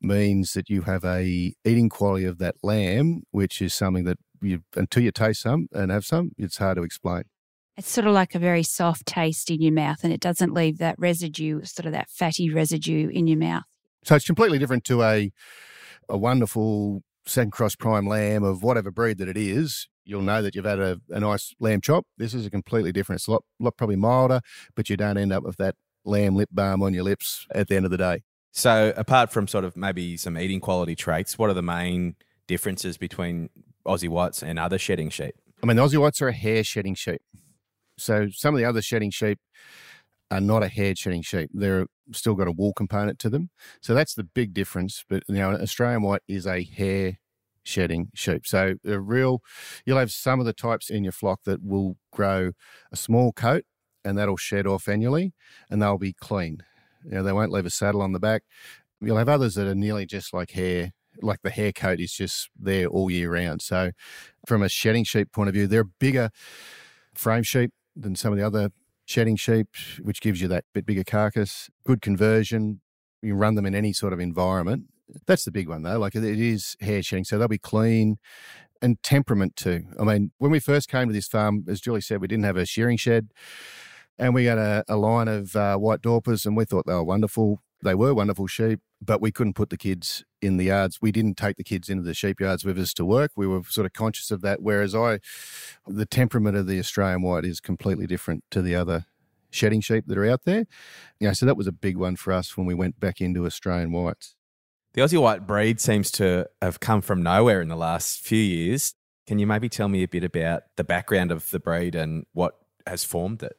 means 0.01 0.53
that 0.53 0.69
you 0.69 0.83
have 0.83 1.05
a 1.05 1.55
eating 1.65 1.89
quality 1.89 2.25
of 2.25 2.39
that 2.39 2.57
lamb, 2.63 3.23
which 3.31 3.61
is 3.61 3.75
something 3.75 4.05
that 4.05 4.19
you 4.41 4.61
until 4.75 5.03
you 5.03 5.11
taste 5.11 5.43
some 5.43 5.69
and 5.73 5.91
have 5.91 6.05
some, 6.05 6.33
it's 6.39 6.59
hard 6.59 6.77
to 6.77 6.83
explain. 6.83 7.25
It's 7.77 7.91
sort 7.91 8.07
of 8.07 8.13
like 8.13 8.35
a 8.35 8.41
very 8.41 8.65
soft 8.65 9.07
taste 9.07 9.51
in 9.51 9.61
your 9.63 9.73
mouth, 9.73 10.03
and 10.03 10.13
it 10.13 10.21
doesn't 10.21 10.53
leave 10.53 10.79
that 10.79 10.97
residue, 10.99 11.63
sort 11.65 11.87
of 11.87 11.93
that 11.93 12.11
fatty 12.11 12.51
residue 12.51 13.09
in 13.09 13.27
your 13.27 13.39
mouth. 13.39 13.63
So 14.05 14.17
it's 14.17 14.27
completely 14.27 14.59
different 14.59 14.85
to 14.85 15.03
a 15.03 15.31
a 16.09 16.19
wonderful 16.19 17.03
second 17.27 17.51
cross 17.51 17.77
prime 17.77 18.07
lamb 18.07 18.43
of 18.43 18.63
whatever 18.63 18.91
breed 18.91 19.19
that 19.19 19.29
it 19.29 19.37
is. 19.37 19.89
You'll 20.05 20.23
know 20.23 20.41
that 20.41 20.55
you've 20.55 20.65
had 20.65 20.79
a, 20.79 21.01
a 21.11 21.21
nice 21.21 21.55
lamb 21.61 21.83
chop. 21.83 22.07
This 22.17 22.33
is 22.33 22.47
a 22.47 22.51
completely 22.51 22.93
different. 22.93 23.21
It's 23.21 23.29
a 23.29 23.33
lot, 23.33 23.45
lot 23.61 23.77
probably 23.77 23.97
milder, 23.97 24.41
but 24.75 24.89
you 24.89 24.97
don't 24.97 25.19
end 25.19 25.33
up 25.33 25.43
with 25.43 25.59
that 25.59 25.75
lamb 26.05 26.35
lip 26.35 26.49
balm 26.51 26.83
on 26.83 26.95
your 26.95 27.03
lips 27.03 27.47
at 27.55 27.69
the 27.69 27.77
end 27.77 27.85
of 27.85 27.91
the 27.91 27.99
day. 27.99 28.23
So, 28.53 28.93
apart 28.97 29.31
from 29.31 29.47
sort 29.47 29.65
of 29.65 29.77
maybe 29.77 30.17
some 30.17 30.39
eating 30.39 30.61
quality 30.61 30.97
traits, 30.97 31.39
what 31.39 31.51
are 31.51 31.55
the 31.55 31.63
main 31.63 32.17
differences 32.47 32.97
between 32.97 33.51
Aussie 33.87 34.09
whites 34.09 34.43
and 34.43 34.59
other 34.59 34.79
shedding 34.79 35.11
sheep? 35.11 35.35
I 35.63 35.67
mean, 35.67 35.77
the 35.77 35.83
Aussie 35.83 36.01
whites 36.01 36.23
are 36.23 36.29
a 36.29 36.33
hair 36.33 36.65
shedding 36.65 36.95
sheep. 36.95 37.21
So, 37.99 38.29
some 38.31 38.55
of 38.55 38.59
the 38.59 38.65
other 38.65 38.83
shedding 38.83 39.11
sheep 39.11 39.39
are 40.31 40.41
not 40.41 40.63
a 40.63 40.69
hair 40.69 40.95
shedding 40.95 41.23
sheep. 41.23 41.51
They're 41.53 41.87
still 42.13 42.35
got 42.35 42.49
a 42.49 42.53
wool 42.53 42.73
component 42.73 43.19
to 43.21 43.31
them. 43.31 43.51
So, 43.81 43.95
that's 43.95 44.15
the 44.15 44.25
big 44.25 44.55
difference. 44.55 45.05
But, 45.09 45.25
you 45.29 45.37
know, 45.37 45.53
Australian 45.53 46.03
white 46.03 46.23
is 46.27 46.47
a 46.47 46.63
hair 46.65 47.19
shedding 47.65 48.09
sheep. 48.15 48.47
So, 48.47 48.75
a 48.85 48.99
real, 48.99 49.43
you'll 49.85 49.99
have 49.99 50.11
some 50.11 50.41
of 50.41 50.47
the 50.47 50.53
types 50.53 50.91
in 50.91 51.05
your 51.05 51.13
flock 51.13 51.41
that 51.45 51.63
will 51.63 51.97
grow 52.13 52.53
a 52.91 52.97
small 52.97 53.33
coat 53.33 53.65
and 54.05 54.17
that'll 54.17 54.37
shed 54.37 54.67
off 54.67 54.89
annually 54.89 55.35
and 55.71 55.83
they'll 55.83 55.99
be 55.99 56.15
clean. 56.15 56.63
You 57.05 57.13
know, 57.13 57.23
they 57.23 57.33
won't 57.33 57.53
leave 57.53 57.67
a 57.67 57.71
saddle 57.71 58.03
on 58.03 58.13
the 58.13 58.21
back. 58.21 58.43
You'll 59.01 59.17
have 59.17 59.29
others 59.29 59.55
that 59.55 59.67
are 59.67 59.75
nearly 59.75 60.07
just 60.07 60.33
like 60.33 60.53
hair, 60.53 60.93
like 61.23 61.43
the 61.43 61.51
hair 61.51 61.73
coat 61.73 62.01
is 62.01 62.13
just 62.13 62.51
there 62.59 62.87
all 62.87 63.11
year 63.11 63.33
round. 63.33 63.63
So, 63.63 63.93
from 64.47 64.63
a 64.63 64.69
shedding 64.69 65.05
sheep 65.05 65.33
point 65.33 65.49
of 65.49 65.55
view, 65.55 65.67
they're 65.67 65.83
a 65.83 65.85
bigger 66.01 66.31
frame 67.15 67.43
sheep 67.43 67.73
than 67.95 68.17
some 68.17 68.33
of 68.33 68.39
the 68.39 68.47
other 68.47 68.71
shedding 69.05 69.37
sheep, 69.37 69.69
which 70.03 70.21
gives 70.21 70.41
you 70.41 70.49
that 70.49 70.65
bit 70.75 70.87
bigger 70.87 71.05
carcass, 71.05 71.71
good 71.87 72.03
conversion. 72.03 72.81
You 73.23 73.35
run 73.35 73.55
them 73.55 73.67
in 73.67 73.75
any 73.75 73.93
sort 73.93 74.13
of 74.13 74.21
environment. 74.21 74.85
That's 75.27 75.45
the 75.45 75.51
big 75.51 75.69
one 75.69 75.83
though. 75.83 75.99
Like 75.99 76.15
it 76.15 76.25
is 76.25 76.77
hair 76.81 77.03
shedding, 77.03 77.25
so 77.25 77.39
they'll 77.39 77.49
be 77.49 77.59
clean 77.59 78.17
and 78.83 79.03
temperament 79.03 79.57
too. 79.57 79.85
I 79.99 80.05
mean, 80.05 80.33
when 80.39 80.51
we 80.51 80.61
first 80.61 80.89
came 80.89 81.09
to 81.09 81.15
this 81.15 81.27
farm, 81.27 81.65
as 81.69 81.81
Julie 81.81 82.01
said, 82.01 82.21
we 82.21 82.29
didn't 82.29 82.45
have 82.45 82.57
a 82.57 82.67
shearing 82.67 82.97
shed 82.97 83.29
and 84.19 84.35
we 84.35 84.45
got 84.45 84.59
a, 84.59 84.85
a 84.89 84.97
line 84.97 85.29
of 85.29 85.55
uh, 85.55 85.77
white 85.77 86.03
Dorpers, 86.03 86.47
and 86.47 86.57
we 86.57 86.65
thought 86.65 86.87
they 86.87 86.95
were 86.95 87.05
wonderful. 87.05 87.63
They 87.83 87.95
were 87.95 88.13
wonderful 88.13 88.49
sheep, 88.49 88.81
but 89.01 89.21
we 89.21 89.31
couldn't 89.31 89.55
put 89.55 89.71
the 89.71 89.77
kids 89.77 90.25
in 90.43 90.57
the 90.57 90.65
yards. 90.65 91.01
We 91.01 91.13
didn't 91.13 91.37
take 91.37 91.57
the 91.57 91.65
kids 91.65 91.89
into 91.89 92.03
the 92.03 92.15
sheep 92.15 92.41
yards 92.41 92.65
with 92.65 92.77
us 92.79 92.93
to 92.95 93.05
work. 93.05 93.33
We 93.37 93.47
were 93.47 93.63
sort 93.69 93.87
of 93.87 93.93
conscious 93.93 94.33
of 94.33 94.41
that. 94.43 94.61
Whereas 94.61 94.97
I, 94.97 95.21
the 95.87 96.07
temperament 96.07 96.57
of 96.57 96.67
the 96.67 96.81
Australian 96.81 97.23
white 97.23 97.45
is 97.45 97.61
completely 97.61 98.09
different 98.09 98.43
to 98.51 98.63
the 98.63 98.75
other 98.75 99.07
shedding 99.51 99.81
sheep 99.81 100.05
that 100.09 100.19
are 100.19 100.27
out 100.27 100.45
there. 100.45 100.67
Know, 101.21 101.33
so 101.33 101.47
that 101.47 101.57
was 101.57 101.69
a 101.69 101.73
big 101.73 101.97
one 101.97 102.17
for 102.17 102.33
us 102.33 102.57
when 102.57 102.67
we 102.67 102.75
went 102.75 102.99
back 102.99 103.21
into 103.21 103.47
Australian 103.47 103.93
whites. 103.93 104.35
The 104.95 105.03
Aussie 105.03 105.21
white 105.21 105.47
breed 105.47 105.81
seems 105.81 106.11
to 106.13 106.49
have 106.61 106.81
come 106.81 107.01
from 107.03 107.23
nowhere 107.23 107.61
in 107.61 107.69
the 107.69 107.77
last 107.77 108.21
few 108.21 108.43
years. 108.43 108.95
Can 109.27 109.39
you 109.39 109.47
maybe 109.47 109.69
tell 109.69 109.89
me 109.89 110.03
a 110.03 110.09
bit 110.09 110.25
about 110.25 110.63
the 110.77 110.85
background 110.85 111.31
of 111.31 111.51
the 111.51 111.61
breed 111.61 111.95
and 111.95 112.27
what 112.33 112.59
has 112.87 113.05
formed 113.05 113.43
it? 113.43 113.57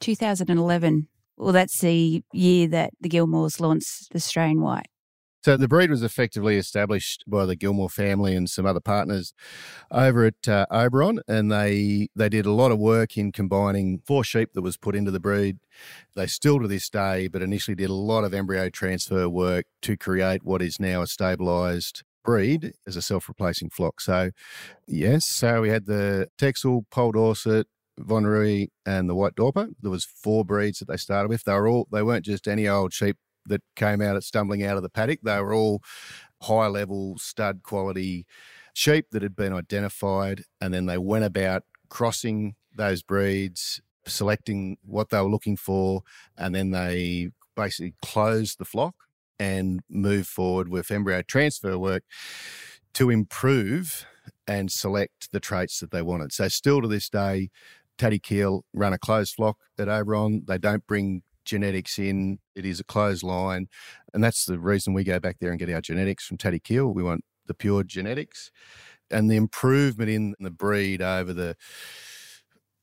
2011. 0.00 1.08
Well, 1.36 1.52
that's 1.52 1.80
the 1.80 2.22
year 2.32 2.68
that 2.68 2.92
the 3.00 3.08
Gilmores 3.08 3.60
launched 3.60 4.10
the 4.10 4.16
Australian 4.16 4.60
White. 4.60 4.88
So 5.42 5.56
the 5.56 5.68
breed 5.68 5.88
was 5.88 6.02
effectively 6.02 6.56
established 6.58 7.24
by 7.26 7.46
the 7.46 7.56
Gilmore 7.56 7.88
family 7.88 8.36
and 8.36 8.48
some 8.48 8.66
other 8.66 8.80
partners 8.80 9.32
over 9.90 10.26
at 10.26 10.46
uh, 10.46 10.66
Oberon, 10.70 11.20
and 11.26 11.50
they 11.50 12.08
they 12.14 12.28
did 12.28 12.44
a 12.44 12.52
lot 12.52 12.70
of 12.70 12.78
work 12.78 13.16
in 13.16 13.32
combining 13.32 14.02
four 14.04 14.22
sheep 14.22 14.52
that 14.52 14.60
was 14.60 14.76
put 14.76 14.94
into 14.94 15.10
the 15.10 15.18
breed. 15.18 15.56
They 16.14 16.26
still 16.26 16.60
to 16.60 16.68
this 16.68 16.90
day, 16.90 17.26
but 17.26 17.40
initially 17.40 17.74
did 17.74 17.88
a 17.88 17.94
lot 17.94 18.24
of 18.24 18.34
embryo 18.34 18.68
transfer 18.68 19.30
work 19.30 19.64
to 19.80 19.96
create 19.96 20.44
what 20.44 20.60
is 20.60 20.78
now 20.78 21.00
a 21.00 21.06
stabilised 21.06 22.02
breed 22.22 22.74
as 22.86 22.96
a 22.96 23.02
self-replacing 23.02 23.70
flock. 23.70 24.02
So 24.02 24.32
yes, 24.86 25.24
so 25.24 25.62
we 25.62 25.70
had 25.70 25.86
the 25.86 26.28
Texel, 26.36 26.84
Poll 26.90 27.12
Dorset, 27.12 27.66
Van 28.06 28.24
Rooy 28.24 28.68
and 28.86 29.08
the 29.08 29.14
White 29.14 29.34
Dorper. 29.34 29.68
There 29.80 29.90
was 29.90 30.04
four 30.04 30.44
breeds 30.44 30.78
that 30.78 30.88
they 30.88 30.96
started 30.96 31.28
with. 31.28 31.44
They 31.44 31.52
were 31.54 31.68
all 31.68 31.88
they 31.92 32.02
weren't 32.02 32.24
just 32.24 32.48
any 32.48 32.68
old 32.68 32.92
sheep 32.92 33.16
that 33.46 33.62
came 33.76 34.00
out 34.00 34.16
at 34.16 34.24
stumbling 34.24 34.64
out 34.64 34.76
of 34.76 34.82
the 34.82 34.88
paddock. 34.88 35.20
They 35.22 35.40
were 35.40 35.54
all 35.54 35.82
high 36.42 36.66
level 36.66 37.16
stud 37.18 37.62
quality 37.62 38.26
sheep 38.74 39.06
that 39.12 39.22
had 39.22 39.36
been 39.36 39.52
identified, 39.52 40.44
and 40.60 40.72
then 40.72 40.86
they 40.86 40.98
went 40.98 41.24
about 41.24 41.64
crossing 41.88 42.54
those 42.74 43.02
breeds, 43.02 43.80
selecting 44.06 44.78
what 44.82 45.10
they 45.10 45.20
were 45.20 45.30
looking 45.30 45.56
for, 45.56 46.02
and 46.36 46.54
then 46.54 46.70
they 46.70 47.30
basically 47.56 47.94
closed 48.02 48.58
the 48.58 48.64
flock 48.64 48.94
and 49.38 49.80
moved 49.88 50.28
forward 50.28 50.68
with 50.68 50.90
embryo 50.90 51.22
transfer 51.22 51.78
work 51.78 52.04
to 52.92 53.10
improve 53.10 54.06
and 54.46 54.70
select 54.70 55.30
the 55.32 55.40
traits 55.40 55.80
that 55.80 55.90
they 55.90 56.02
wanted. 56.02 56.32
So, 56.32 56.48
still 56.48 56.82
to 56.82 56.88
this 56.88 57.08
day, 57.08 57.50
Tattykeel 58.00 58.62
run 58.72 58.94
a 58.94 58.98
closed 58.98 59.34
flock 59.34 59.58
at 59.78 59.88
Oberon. 59.88 60.44
They 60.46 60.56
don't 60.56 60.86
bring 60.86 61.22
genetics 61.44 61.98
in. 61.98 62.38
It 62.54 62.64
is 62.64 62.80
a 62.80 62.84
closed 62.84 63.22
line. 63.22 63.68
And 64.14 64.24
that's 64.24 64.46
the 64.46 64.58
reason 64.58 64.94
we 64.94 65.04
go 65.04 65.20
back 65.20 65.36
there 65.38 65.50
and 65.50 65.58
get 65.58 65.70
our 65.70 65.82
genetics 65.82 66.24
from 66.24 66.38
Tattykeel. 66.38 66.94
We 66.94 67.02
want 67.02 67.24
the 67.46 67.54
pure 67.54 67.84
genetics. 67.84 68.50
And 69.10 69.30
the 69.30 69.36
improvement 69.36 70.08
in 70.08 70.34
the 70.40 70.50
breed 70.50 71.02
over 71.02 71.34
the 71.34 71.56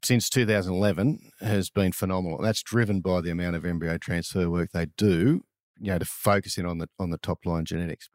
since 0.03 0.29
2011 0.29 1.31
has 1.39 1.71
been 1.71 1.91
phenomenal. 1.91 2.39
That's 2.39 2.61
driven 2.61 3.01
by 3.01 3.21
the 3.21 3.31
amount 3.31 3.55
of 3.55 3.65
embryo 3.65 3.97
transfer 3.97 4.49
work 4.49 4.69
they 4.71 4.85
do, 4.97 5.41
you 5.79 5.91
know, 5.91 5.97
to 5.97 6.05
focus 6.05 6.57
in 6.57 6.65
on 6.65 6.77
the 6.77 6.89
on 6.99 7.09
the 7.09 7.17
top 7.17 7.45
line 7.45 7.65
genetics. 7.65 8.09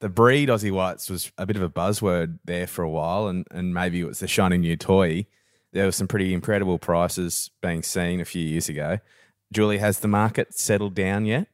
The 0.00 0.08
breed 0.08 0.48
Aussie 0.48 0.72
Whites 0.72 1.08
was 1.08 1.32
a 1.38 1.46
bit 1.46 1.56
of 1.56 1.62
a 1.62 1.70
buzzword 1.70 2.40
there 2.44 2.66
for 2.66 2.82
a 2.82 2.90
while, 2.90 3.28
and, 3.28 3.46
and 3.52 3.72
maybe 3.72 4.00
it 4.00 4.04
was 4.04 4.18
the 4.18 4.26
shiny 4.26 4.58
new 4.58 4.76
toy 4.76 5.26
there 5.72 5.86
were 5.86 5.92
some 5.92 6.08
pretty 6.08 6.34
incredible 6.34 6.78
prices 6.78 7.50
being 7.60 7.82
seen 7.82 8.20
a 8.20 8.24
few 8.24 8.42
years 8.42 8.68
ago. 8.68 8.98
Julie, 9.52 9.78
has 9.78 10.00
the 10.00 10.08
market 10.08 10.54
settled 10.54 10.94
down 10.94 11.26
yet? 11.26 11.48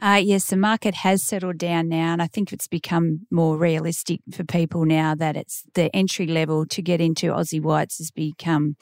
Uh, 0.00 0.20
yes, 0.20 0.46
the 0.46 0.56
market 0.56 0.94
has 0.96 1.22
settled 1.22 1.58
down 1.58 1.88
now, 1.88 2.12
and 2.12 2.20
I 2.20 2.26
think 2.26 2.52
it's 2.52 2.66
become 2.66 3.20
more 3.30 3.56
realistic 3.56 4.20
for 4.32 4.42
people 4.42 4.84
now 4.84 5.14
that 5.14 5.36
it's 5.36 5.62
the 5.74 5.94
entry 5.94 6.26
level 6.26 6.66
to 6.66 6.82
get 6.82 7.00
into 7.00 7.28
Aussie 7.28 7.62
Whites 7.62 7.98
has 7.98 8.10
become 8.10 8.74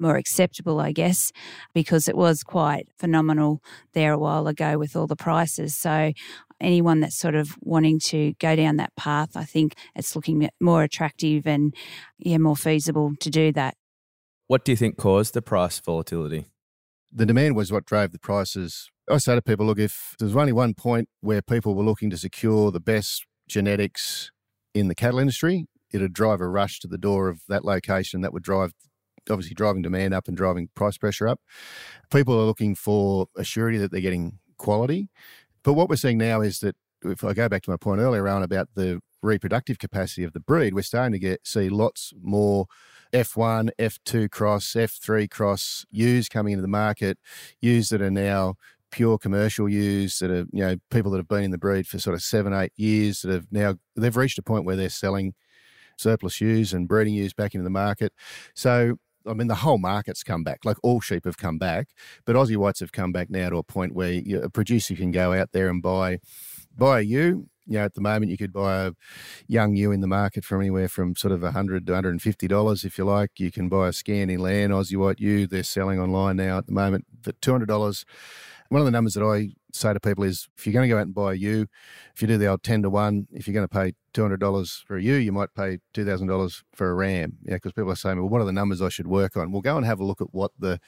more 0.00 0.16
acceptable, 0.16 0.80
I 0.80 0.90
guess, 0.90 1.30
because 1.72 2.08
it 2.08 2.16
was 2.16 2.42
quite 2.42 2.88
phenomenal 2.98 3.62
there 3.92 4.12
a 4.12 4.18
while 4.18 4.48
ago 4.48 4.76
with 4.76 4.96
all 4.96 5.06
the 5.06 5.14
prices. 5.14 5.76
So 5.76 6.12
anyone 6.60 6.98
that's 6.98 7.16
sort 7.16 7.36
of 7.36 7.56
wanting 7.60 8.00
to 8.06 8.34
go 8.40 8.56
down 8.56 8.76
that 8.78 8.96
path, 8.96 9.36
I 9.36 9.44
think 9.44 9.76
it's 9.94 10.16
looking 10.16 10.48
more 10.60 10.82
attractive 10.82 11.46
and 11.46 11.76
yeah, 12.18 12.38
more 12.38 12.56
feasible 12.56 13.12
to 13.20 13.30
do 13.30 13.52
that. 13.52 13.76
What 14.48 14.64
do 14.64 14.72
you 14.72 14.76
think 14.76 14.96
caused 14.96 15.34
the 15.34 15.42
price 15.42 15.80
volatility? 15.80 16.46
The 17.12 17.26
demand 17.26 17.56
was 17.56 17.72
what 17.72 17.84
drove 17.84 18.12
the 18.12 18.18
prices 18.18 18.90
I 19.08 19.18
say 19.18 19.36
to 19.36 19.42
people, 19.42 19.66
look, 19.66 19.78
if 19.78 20.16
there's 20.18 20.34
only 20.34 20.52
one 20.52 20.74
point 20.74 21.08
where 21.20 21.40
people 21.40 21.74
were 21.74 21.84
looking 21.84 22.10
to 22.10 22.16
secure 22.16 22.72
the 22.72 22.80
best 22.80 23.24
genetics 23.48 24.32
in 24.74 24.88
the 24.88 24.96
cattle 24.96 25.20
industry, 25.20 25.66
it'd 25.92 26.12
drive 26.12 26.40
a 26.40 26.48
rush 26.48 26.80
to 26.80 26.88
the 26.88 26.98
door 26.98 27.28
of 27.28 27.42
that 27.48 27.64
location 27.64 28.20
that 28.22 28.32
would 28.32 28.42
drive 28.42 28.72
obviously 29.30 29.54
driving 29.54 29.82
demand 29.82 30.12
up 30.12 30.26
and 30.26 30.36
driving 30.36 30.68
price 30.74 30.98
pressure 30.98 31.28
up. 31.28 31.40
People 32.12 32.34
are 32.34 32.44
looking 32.44 32.74
for 32.74 33.26
a 33.36 33.44
surety 33.44 33.78
that 33.78 33.92
they're 33.92 34.00
getting 34.00 34.38
quality. 34.56 35.08
But 35.62 35.74
what 35.74 35.88
we're 35.88 35.96
seeing 35.96 36.18
now 36.18 36.40
is 36.40 36.60
that 36.60 36.76
if 37.04 37.22
I 37.22 37.32
go 37.32 37.48
back 37.48 37.62
to 37.62 37.70
my 37.70 37.76
point 37.76 38.00
earlier 38.00 38.26
on 38.28 38.42
about 38.42 38.68
the 38.74 39.00
reproductive 39.22 39.78
capacity 39.78 40.24
of 40.24 40.32
the 40.32 40.40
breed, 40.40 40.74
we're 40.74 40.82
starting 40.82 41.12
to 41.12 41.18
get 41.18 41.46
see 41.46 41.68
lots 41.68 42.12
more 42.20 42.66
F1, 43.16 43.70
F2 43.78 44.30
cross, 44.30 44.66
F3 44.72 45.30
cross 45.30 45.86
ewes 45.90 46.28
coming 46.28 46.52
into 46.52 46.62
the 46.62 46.68
market, 46.68 47.18
ewes 47.60 47.88
that 47.88 48.02
are 48.02 48.10
now 48.10 48.54
pure 48.90 49.18
commercial 49.18 49.68
ewes 49.68 50.18
that 50.20 50.30
are 50.30 50.46
you 50.52 50.64
know 50.64 50.76
people 50.90 51.10
that 51.10 51.18
have 51.18 51.28
been 51.28 51.44
in 51.44 51.50
the 51.50 51.58
breed 51.58 51.86
for 51.86 51.98
sort 51.98 52.14
of 52.14 52.22
seven 52.22 52.52
eight 52.52 52.72
years 52.76 53.22
that 53.22 53.32
have 53.32 53.46
now 53.50 53.74
they've 53.96 54.16
reached 54.16 54.38
a 54.38 54.42
point 54.42 54.64
where 54.64 54.76
they're 54.76 54.88
selling 54.88 55.34
surplus 55.98 56.40
ewes 56.40 56.72
and 56.72 56.86
breeding 56.86 57.12
ewes 57.12 57.34
back 57.34 57.52
into 57.54 57.64
the 57.64 57.70
market 57.70 58.12
so 58.54 58.96
I 59.28 59.34
mean, 59.34 59.48
the 59.48 59.56
whole 59.56 59.78
market's 59.78 60.22
come 60.22 60.44
back. 60.44 60.64
Like 60.64 60.76
all 60.82 61.00
sheep 61.00 61.24
have 61.24 61.36
come 61.36 61.58
back, 61.58 61.88
but 62.24 62.36
Aussie 62.36 62.56
whites 62.56 62.80
have 62.80 62.92
come 62.92 63.12
back 63.12 63.28
now 63.28 63.50
to 63.50 63.56
a 63.56 63.62
point 63.62 63.92
where 63.92 64.22
a 64.42 64.48
producer 64.48 64.94
can 64.94 65.10
go 65.10 65.32
out 65.32 65.50
there 65.52 65.68
and 65.68 65.82
buy 65.82 66.20
buy 66.76 67.00
a 67.00 67.02
ewe. 67.02 67.48
You 67.66 67.78
know, 67.78 67.84
at 67.84 67.94
the 67.94 68.00
moment, 68.00 68.30
you 68.30 68.38
could 68.38 68.52
buy 68.52 68.86
a 68.86 68.92
young 69.48 69.74
ewe 69.74 69.92
in 69.92 70.00
the 70.00 70.06
market 70.06 70.44
from 70.44 70.60
anywhere 70.60 70.88
from 70.88 71.16
sort 71.16 71.32
of 71.32 71.42
hundred 71.42 71.86
to 71.86 71.94
hundred 71.94 72.10
and 72.10 72.22
fifty 72.22 72.48
dollars, 72.48 72.84
if 72.84 72.98
you 72.98 73.04
like. 73.04 73.38
You 73.38 73.50
can 73.50 73.68
buy 73.68 73.88
a 73.88 73.92
Scandi 73.92 74.38
lamb 74.38 74.70
Aussie 74.70 74.96
white 74.96 75.20
ewe. 75.20 75.46
They're 75.46 75.62
selling 75.62 75.98
online 75.98 76.36
now 76.36 76.58
at 76.58 76.66
the 76.66 76.72
moment 76.72 77.06
for 77.22 77.32
two 77.32 77.52
hundred 77.52 77.68
dollars. 77.68 78.04
One 78.68 78.80
of 78.80 78.84
the 78.84 78.90
numbers 78.90 79.14
that 79.14 79.24
I 79.24 79.50
say 79.72 79.92
to 79.92 80.00
people 80.00 80.24
is 80.24 80.48
if 80.56 80.66
you're 80.66 80.72
going 80.72 80.88
to 80.88 80.92
go 80.92 80.98
out 80.98 81.06
and 81.06 81.14
buy 81.14 81.32
a 81.32 81.36
ewe, 81.36 81.66
if 82.14 82.22
you 82.22 82.28
do 82.28 82.38
the 82.38 82.46
old 82.46 82.62
10 82.62 82.82
to 82.82 82.90
1, 82.90 83.28
if 83.32 83.46
you're 83.46 83.54
going 83.54 83.68
to 83.68 83.72
pay 83.72 83.94
$200 84.14 84.84
for 84.84 84.96
a 84.96 85.02
ewe, 85.02 85.16
you 85.16 85.32
might 85.32 85.54
pay 85.54 85.78
$2,000 85.94 86.62
for 86.74 86.90
a 86.90 86.94
ram. 86.94 87.38
Yeah, 87.42 87.54
because 87.54 87.72
people 87.72 87.92
are 87.92 87.96
saying, 87.96 88.18
well, 88.18 88.28
what 88.28 88.40
are 88.40 88.46
the 88.46 88.52
numbers 88.52 88.82
I 88.82 88.88
should 88.88 89.06
work 89.06 89.36
on? 89.36 89.52
We'll 89.52 89.62
go 89.62 89.76
and 89.76 89.86
have 89.86 90.00
a 90.00 90.04
look 90.04 90.20
at 90.20 90.34
what 90.34 90.50
the 90.58 90.80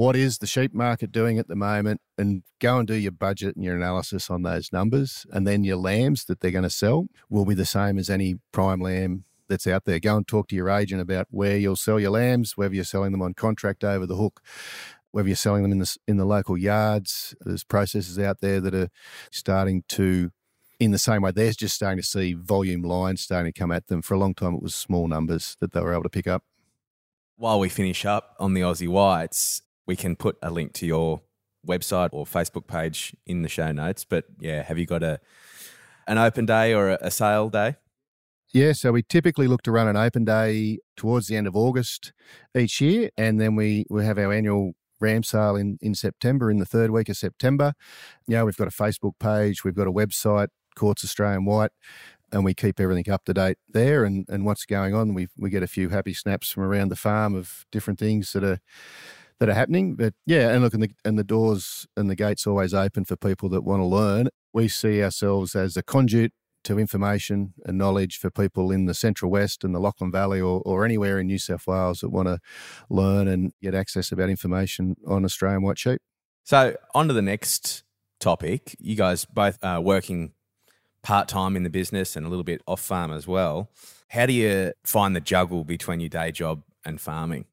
what 0.00 0.16
is 0.16 0.38
the 0.38 0.46
sheep 0.46 0.72
market 0.72 1.12
doing 1.12 1.38
at 1.38 1.46
the 1.46 1.54
moment 1.54 2.00
and 2.16 2.42
go 2.58 2.78
and 2.78 2.88
do 2.88 2.94
your 2.94 3.12
budget 3.12 3.54
and 3.54 3.62
your 3.62 3.76
analysis 3.76 4.30
on 4.30 4.42
those 4.42 4.72
numbers 4.72 5.26
and 5.30 5.46
then 5.46 5.62
your 5.62 5.76
lambs 5.76 6.24
that 6.24 6.40
they're 6.40 6.50
going 6.50 6.62
to 6.62 6.70
sell 6.70 7.06
will 7.28 7.44
be 7.44 7.54
the 7.54 7.66
same 7.66 7.98
as 7.98 8.08
any 8.08 8.36
prime 8.50 8.80
lamb 8.80 9.24
that's 9.48 9.66
out 9.66 9.84
there 9.84 10.00
go 10.00 10.16
and 10.16 10.26
talk 10.26 10.48
to 10.48 10.56
your 10.56 10.70
agent 10.70 11.02
about 11.02 11.26
where 11.30 11.58
you'll 11.58 11.76
sell 11.76 12.00
your 12.00 12.12
lambs 12.12 12.56
whether 12.56 12.74
you're 12.74 12.82
selling 12.82 13.12
them 13.12 13.20
on 13.20 13.34
contract 13.34 13.84
over 13.84 14.06
the 14.06 14.16
hook 14.16 14.40
whether 15.12 15.28
you're 15.28 15.36
selling 15.36 15.62
them 15.62 15.72
in 15.72 15.80
the 15.80 15.96
in 16.06 16.16
the 16.16 16.24
local 16.24 16.56
yards. 16.56 17.34
There's 17.40 17.64
processors 17.64 18.22
out 18.22 18.40
there 18.40 18.60
that 18.60 18.74
are 18.74 18.88
starting 19.30 19.82
to, 19.88 20.30
in 20.78 20.92
the 20.92 20.98
same 20.98 21.22
way, 21.22 21.32
they're 21.32 21.52
just 21.52 21.74
starting 21.74 22.00
to 22.00 22.06
see 22.06 22.34
volume 22.34 22.82
lines 22.82 23.20
starting 23.20 23.52
to 23.52 23.58
come 23.58 23.72
at 23.72 23.88
them. 23.88 24.02
For 24.02 24.14
a 24.14 24.18
long 24.18 24.34
time, 24.34 24.54
it 24.54 24.62
was 24.62 24.74
small 24.74 25.08
numbers 25.08 25.56
that 25.60 25.72
they 25.72 25.80
were 25.80 25.92
able 25.92 26.04
to 26.04 26.08
pick 26.08 26.26
up. 26.26 26.44
While 27.36 27.58
we 27.58 27.68
finish 27.68 28.04
up 28.04 28.36
on 28.38 28.54
the 28.54 28.60
Aussie 28.60 28.88
Whites, 28.88 29.62
we 29.86 29.96
can 29.96 30.16
put 30.16 30.36
a 30.42 30.50
link 30.50 30.72
to 30.74 30.86
your 30.86 31.22
website 31.66 32.10
or 32.12 32.24
Facebook 32.24 32.66
page 32.66 33.14
in 33.26 33.42
the 33.42 33.48
show 33.48 33.72
notes. 33.72 34.04
But 34.04 34.24
yeah, 34.40 34.62
have 34.62 34.78
you 34.78 34.86
got 34.86 35.02
a 35.02 35.20
an 36.06 36.18
open 36.18 36.46
day 36.46 36.74
or 36.74 36.90
a 36.90 37.10
sale 37.10 37.48
day? 37.48 37.76
Yeah, 38.52 38.72
so 38.72 38.90
we 38.90 39.02
typically 39.02 39.46
look 39.46 39.62
to 39.62 39.70
run 39.70 39.86
an 39.86 39.96
open 39.96 40.24
day 40.24 40.78
towards 40.96 41.28
the 41.28 41.36
end 41.36 41.46
of 41.46 41.54
August 41.54 42.12
each 42.56 42.80
year, 42.80 43.10
and 43.16 43.40
then 43.40 43.54
we, 43.54 43.86
we 43.88 44.04
have 44.04 44.18
our 44.18 44.32
annual 44.32 44.72
ram 45.00 45.22
sale 45.22 45.54
in, 45.54 45.78
in 45.80 45.94
September, 45.94 46.50
in 46.50 46.58
the 46.58 46.66
third 46.66 46.90
week 46.90 47.08
of 47.08 47.16
September. 47.16 47.74
Know, 48.26 48.44
we've 48.44 48.56
got 48.56 48.66
a 48.66 48.72
Facebook 48.72 49.12
page, 49.20 49.62
we've 49.62 49.76
got 49.76 49.86
a 49.86 49.92
website, 49.92 50.48
Quartz 50.74 51.04
Australian 51.04 51.44
White, 51.44 51.70
and 52.32 52.44
we 52.44 52.52
keep 52.52 52.80
everything 52.80 53.08
up 53.12 53.24
to 53.26 53.34
date 53.34 53.58
there 53.68 54.04
and, 54.04 54.26
and 54.28 54.44
what's 54.44 54.66
going 54.66 54.94
on. 54.94 55.14
We 55.14 55.28
we 55.38 55.48
get 55.50 55.62
a 55.62 55.68
few 55.68 55.88
happy 55.88 56.14
snaps 56.14 56.50
from 56.50 56.64
around 56.64 56.88
the 56.88 56.96
farm 56.96 57.36
of 57.36 57.66
different 57.70 58.00
things 58.00 58.32
that 58.32 58.42
are 58.42 58.58
that 59.40 59.48
are 59.48 59.54
happening. 59.54 59.96
But 59.96 60.14
yeah, 60.26 60.50
and 60.50 60.62
look, 60.62 60.74
and 60.74 60.82
the 60.82 60.90
and 61.04 61.18
the 61.18 61.24
doors 61.24 61.86
and 61.96 62.08
the 62.08 62.14
gates 62.14 62.46
always 62.46 62.72
open 62.72 63.04
for 63.04 63.16
people 63.16 63.48
that 63.48 63.62
want 63.62 63.80
to 63.80 63.86
learn. 63.86 64.28
We 64.52 64.68
see 64.68 65.02
ourselves 65.02 65.56
as 65.56 65.76
a 65.76 65.82
conduit 65.82 66.32
to 66.64 66.78
information 66.78 67.54
and 67.64 67.78
knowledge 67.78 68.18
for 68.18 68.30
people 68.30 68.70
in 68.70 68.84
the 68.84 68.94
Central 68.94 69.30
West 69.30 69.64
and 69.64 69.74
the 69.74 69.80
Lachlan 69.80 70.12
Valley 70.12 70.40
or, 70.40 70.60
or 70.66 70.84
anywhere 70.84 71.18
in 71.18 71.26
New 71.26 71.38
South 71.38 71.66
Wales 71.66 72.00
that 72.00 72.10
want 72.10 72.28
to 72.28 72.38
learn 72.90 73.28
and 73.28 73.52
get 73.62 73.74
access 73.74 74.12
about 74.12 74.28
information 74.28 74.96
on 75.06 75.24
Australian 75.24 75.62
white 75.62 75.78
sheep. 75.78 76.02
So, 76.44 76.76
on 76.94 77.08
to 77.08 77.14
the 77.14 77.22
next 77.22 77.84
topic. 78.18 78.76
You 78.78 78.94
guys 78.94 79.24
both 79.24 79.58
are 79.62 79.80
working 79.80 80.32
part 81.02 81.28
time 81.28 81.56
in 81.56 81.62
the 81.62 81.70
business 81.70 82.14
and 82.14 82.26
a 82.26 82.28
little 82.28 82.44
bit 82.44 82.60
off 82.66 82.80
farm 82.80 83.10
as 83.10 83.26
well. 83.26 83.70
How 84.08 84.26
do 84.26 84.32
you 84.32 84.72
find 84.84 85.16
the 85.16 85.20
juggle 85.20 85.64
between 85.64 86.00
your 86.00 86.10
day 86.10 86.30
job 86.30 86.62
and 86.84 87.00
farming? 87.00 87.46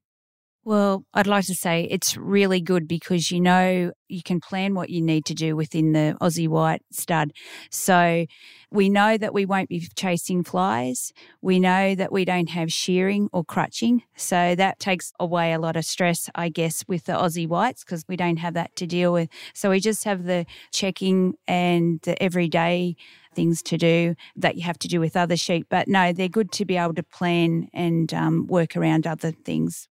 Well, 0.68 1.06
I'd 1.14 1.26
like 1.26 1.46
to 1.46 1.54
say 1.54 1.88
it's 1.90 2.14
really 2.14 2.60
good 2.60 2.86
because 2.86 3.30
you 3.30 3.40
know 3.40 3.90
you 4.06 4.22
can 4.22 4.38
plan 4.38 4.74
what 4.74 4.90
you 4.90 5.00
need 5.00 5.24
to 5.24 5.34
do 5.34 5.56
within 5.56 5.92
the 5.92 6.14
Aussie 6.20 6.46
White 6.46 6.82
stud. 6.92 7.32
So 7.70 8.26
we 8.70 8.90
know 8.90 9.16
that 9.16 9.32
we 9.32 9.46
won't 9.46 9.70
be 9.70 9.88
chasing 9.96 10.44
flies. 10.44 11.14
We 11.40 11.58
know 11.58 11.94
that 11.94 12.12
we 12.12 12.26
don't 12.26 12.50
have 12.50 12.70
shearing 12.70 13.30
or 13.32 13.44
crutching. 13.44 14.02
So 14.14 14.54
that 14.56 14.78
takes 14.78 15.10
away 15.18 15.54
a 15.54 15.58
lot 15.58 15.76
of 15.76 15.86
stress, 15.86 16.28
I 16.34 16.50
guess, 16.50 16.84
with 16.86 17.06
the 17.06 17.14
Aussie 17.14 17.48
Whites 17.48 17.82
because 17.82 18.04
we 18.06 18.16
don't 18.18 18.36
have 18.36 18.52
that 18.52 18.76
to 18.76 18.86
deal 18.86 19.14
with. 19.14 19.30
So 19.54 19.70
we 19.70 19.80
just 19.80 20.04
have 20.04 20.24
the 20.24 20.44
checking 20.70 21.32
and 21.46 21.98
the 22.02 22.22
everyday 22.22 22.94
things 23.34 23.62
to 23.62 23.78
do 23.78 24.16
that 24.36 24.56
you 24.56 24.64
have 24.64 24.78
to 24.80 24.88
do 24.88 25.00
with 25.00 25.16
other 25.16 25.38
sheep. 25.38 25.68
But 25.70 25.88
no, 25.88 26.12
they're 26.12 26.28
good 26.28 26.52
to 26.52 26.66
be 26.66 26.76
able 26.76 26.92
to 26.92 27.02
plan 27.02 27.70
and 27.72 28.12
um, 28.12 28.46
work 28.48 28.76
around 28.76 29.06
other 29.06 29.32
things. 29.32 29.88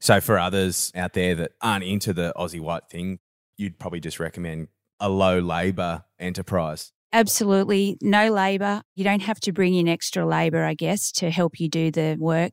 So 0.00 0.20
for 0.20 0.38
others 0.38 0.90
out 0.94 1.12
there 1.12 1.34
that 1.34 1.52
aren't 1.60 1.84
into 1.84 2.12
the 2.12 2.32
Aussie 2.36 2.60
white 2.60 2.88
thing, 2.90 3.18
you'd 3.56 3.78
probably 3.78 4.00
just 4.00 4.18
recommend 4.18 4.68
a 4.98 5.08
low 5.08 5.38
labor 5.38 6.04
enterprise. 6.18 6.92
Absolutely. 7.12 7.98
No 8.00 8.32
labor. 8.32 8.82
You 8.94 9.04
don't 9.04 9.22
have 9.22 9.40
to 9.40 9.52
bring 9.52 9.74
in 9.74 9.88
extra 9.88 10.24
labor, 10.24 10.64
I 10.64 10.74
guess, 10.74 11.10
to 11.12 11.30
help 11.30 11.58
you 11.58 11.68
do 11.68 11.90
the 11.90 12.16
work. 12.18 12.52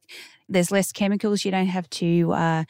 There's 0.50 0.72
less 0.72 0.92
chemicals. 0.92 1.46
You 1.46 1.52
don't 1.52 1.68
have 1.68 1.90
to 1.92 2.34
uh, 2.34 2.64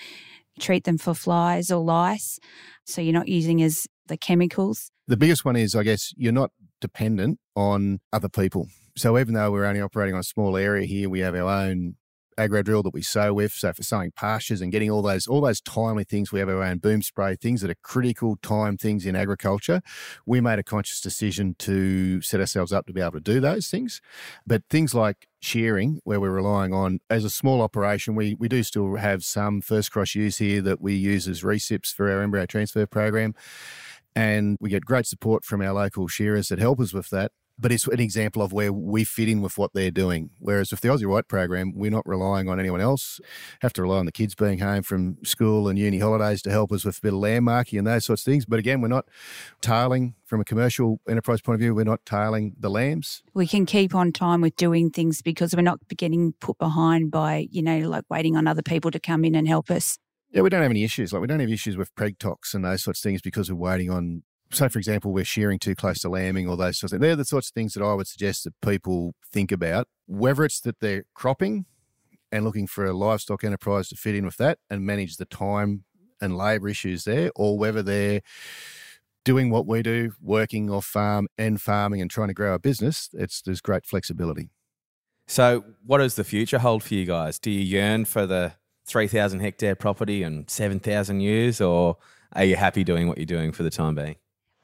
treat 0.59 0.83
them 0.83 0.97
for 0.97 1.13
flies 1.13 1.71
or 1.71 1.83
lice. 1.83 2.39
So 2.85 3.01
you're 3.01 3.13
not 3.13 3.29
using 3.29 3.61
as 3.63 3.87
the 4.07 4.17
chemicals. 4.17 4.91
The 5.07 5.17
biggest 5.17 5.45
one 5.45 5.55
is, 5.55 5.75
I 5.75 5.83
guess, 5.83 6.11
you're 6.17 6.33
not 6.33 6.51
dependent 6.81 7.39
on 7.55 7.99
other 8.11 8.29
people. 8.29 8.67
So 8.97 9.17
even 9.17 9.33
though 9.33 9.51
we're 9.51 9.65
only 9.65 9.81
operating 9.81 10.15
on 10.15 10.19
a 10.19 10.23
small 10.23 10.57
area 10.57 10.85
here, 10.85 11.09
we 11.09 11.19
have 11.21 11.35
our 11.35 11.49
own 11.49 11.95
agro 12.37 12.61
drill 12.63 12.83
that 12.83 12.93
we 12.93 13.01
sow 13.01 13.33
with. 13.33 13.51
So 13.51 13.73
for 13.73 13.83
sowing 13.83 14.11
pastures 14.11 14.61
and 14.61 14.71
getting 14.71 14.91
all 14.91 15.01
those 15.01 15.27
all 15.27 15.41
those 15.41 15.61
timely 15.61 16.03
things, 16.03 16.31
we 16.31 16.39
have 16.39 16.49
our 16.49 16.63
own 16.63 16.77
boom 16.77 17.01
spray 17.01 17.35
things 17.35 17.61
that 17.61 17.71
are 17.71 17.75
critical 17.81 18.37
time 18.41 18.77
things 18.77 19.05
in 19.05 19.15
agriculture. 19.15 19.81
We 20.25 20.41
made 20.41 20.59
a 20.59 20.63
conscious 20.63 21.01
decision 21.01 21.55
to 21.59 22.21
set 22.21 22.39
ourselves 22.39 22.71
up 22.71 22.85
to 22.87 22.93
be 22.93 23.01
able 23.01 23.13
to 23.13 23.19
do 23.19 23.39
those 23.39 23.67
things. 23.67 24.01
But 24.45 24.63
things 24.69 24.93
like 24.93 25.27
shearing, 25.39 25.99
where 26.03 26.19
we're 26.19 26.31
relying 26.31 26.73
on 26.73 26.99
as 27.09 27.23
a 27.23 27.29
small 27.29 27.61
operation, 27.61 28.15
we 28.15 28.35
we 28.35 28.47
do 28.47 28.63
still 28.63 28.95
have 28.95 29.23
some 29.23 29.61
first 29.61 29.91
cross 29.91 30.15
use 30.15 30.37
here 30.37 30.61
that 30.61 30.81
we 30.81 30.95
ewes 30.95 31.27
as 31.27 31.43
recips 31.43 31.93
for 31.93 32.11
our 32.11 32.21
embryo 32.21 32.45
transfer 32.45 32.85
program. 32.85 33.33
And 34.15 34.57
we 34.59 34.71
get 34.71 34.83
great 34.83 35.05
support 35.05 35.45
from 35.45 35.61
our 35.61 35.73
local 35.73 36.07
shearers 36.07 36.47
that 36.47 36.57
help 36.57 36.79
us 36.79 36.91
with 36.91 37.11
that 37.11 37.31
but 37.59 37.71
it's 37.71 37.87
an 37.87 37.99
example 37.99 38.41
of 38.41 38.53
where 38.53 38.71
we 38.71 39.03
fit 39.03 39.27
in 39.27 39.41
with 39.41 39.57
what 39.57 39.71
they're 39.73 39.91
doing. 39.91 40.29
Whereas 40.39 40.71
with 40.71 40.81
the 40.81 40.89
Aussie 40.89 41.07
White 41.07 41.27
program, 41.27 41.73
we're 41.75 41.91
not 41.91 42.07
relying 42.07 42.49
on 42.49 42.59
anyone 42.59 42.81
else. 42.81 43.19
Have 43.61 43.73
to 43.73 43.81
rely 43.81 43.97
on 43.97 44.05
the 44.05 44.11
kids 44.11 44.35
being 44.35 44.59
home 44.59 44.83
from 44.83 45.17
school 45.23 45.67
and 45.67 45.77
uni 45.77 45.99
holidays 45.99 46.41
to 46.43 46.51
help 46.51 46.71
us 46.71 46.85
with 46.85 46.97
a 46.99 47.01
bit 47.01 47.13
of 47.13 47.19
lamb 47.19 47.45
marking 47.45 47.79
and 47.79 47.87
those 47.87 48.05
sorts 48.05 48.21
of 48.21 48.31
things. 48.31 48.45
But 48.45 48.59
again, 48.59 48.81
we're 48.81 48.87
not 48.87 49.07
tailing 49.61 50.15
from 50.25 50.41
a 50.41 50.45
commercial 50.45 50.99
enterprise 51.07 51.41
point 51.41 51.55
of 51.55 51.61
view. 51.61 51.73
We're 51.73 51.83
not 51.83 52.05
tailing 52.05 52.55
the 52.59 52.69
lambs. 52.69 53.23
We 53.33 53.47
can 53.47 53.65
keep 53.65 53.95
on 53.95 54.11
time 54.11 54.41
with 54.41 54.55
doing 54.55 54.91
things 54.91 55.21
because 55.21 55.55
we're 55.55 55.61
not 55.61 55.79
getting 55.95 56.33
put 56.33 56.57
behind 56.57 57.11
by 57.11 57.47
you 57.49 57.61
know 57.63 57.79
like 57.89 58.05
waiting 58.09 58.35
on 58.35 58.47
other 58.47 58.61
people 58.61 58.91
to 58.91 58.99
come 58.99 59.25
in 59.25 59.35
and 59.35 59.47
help 59.47 59.71
us. 59.71 59.97
Yeah, 60.31 60.41
we 60.41 60.49
don't 60.49 60.61
have 60.61 60.71
any 60.71 60.83
issues. 60.83 61.13
Like 61.13 61.21
we 61.21 61.27
don't 61.27 61.39
have 61.39 61.49
issues 61.49 61.77
with 61.77 61.95
preg 61.95 62.19
tox 62.19 62.53
and 62.53 62.65
those 62.65 62.83
sorts 62.83 62.99
of 62.99 63.03
things 63.03 63.21
because 63.21 63.51
we're 63.51 63.57
waiting 63.57 63.89
on 63.89 64.23
say, 64.51 64.67
for 64.69 64.79
example, 64.79 65.11
we're 65.11 65.25
shearing 65.25 65.59
too 65.59 65.75
close 65.75 65.99
to 65.99 66.09
lambing 66.09 66.47
or 66.47 66.57
those 66.57 66.79
sorts 66.79 66.93
of 66.93 66.99
things. 66.99 67.07
They're 67.07 67.15
the 67.15 67.25
sorts 67.25 67.49
of 67.49 67.53
things 67.53 67.73
that 67.73 67.83
I 67.83 67.93
would 67.93 68.07
suggest 68.07 68.43
that 68.43 68.59
people 68.61 69.15
think 69.31 69.51
about, 69.51 69.87
whether 70.05 70.43
it's 70.43 70.61
that 70.61 70.79
they're 70.79 71.05
cropping 71.13 71.65
and 72.31 72.45
looking 72.45 72.67
for 72.67 72.85
a 72.85 72.93
livestock 72.93 73.43
enterprise 73.43 73.89
to 73.89 73.95
fit 73.95 74.15
in 74.15 74.25
with 74.25 74.37
that 74.37 74.59
and 74.69 74.85
manage 74.85 75.17
the 75.17 75.25
time 75.25 75.83
and 76.19 76.35
labour 76.35 76.67
issues 76.69 77.03
there, 77.03 77.31
or 77.35 77.57
whether 77.57 77.83
they're 77.83 78.21
doing 79.23 79.49
what 79.49 79.67
we 79.67 79.81
do, 79.81 80.13
working 80.21 80.69
off 80.69 80.85
farm 80.85 81.27
and 81.37 81.61
farming 81.61 82.01
and 82.01 82.09
trying 82.09 82.29
to 82.29 82.33
grow 82.33 82.53
a 82.53 82.59
business, 82.59 83.09
it's 83.13 83.41
there's 83.41 83.61
great 83.61 83.85
flexibility. 83.85 84.49
So, 85.27 85.65
what 85.85 85.97
does 85.97 86.15
the 86.15 86.23
future 86.23 86.59
hold 86.59 86.83
for 86.83 86.93
you 86.93 87.05
guys? 87.05 87.37
Do 87.37 87.51
you 87.51 87.59
yearn 87.59 88.05
for 88.05 88.25
the 88.25 88.53
3,000 88.87 89.41
hectare 89.41 89.75
property 89.75 90.23
and 90.23 90.49
7,000 90.49 91.19
ewes, 91.19 91.59
or 91.59 91.97
are 92.33 92.45
you 92.45 92.55
happy 92.55 92.85
doing 92.85 93.07
what 93.09 93.17
you're 93.17 93.25
doing 93.25 93.51
for 93.51 93.63
the 93.63 93.69
time 93.69 93.95
being? 93.95 94.15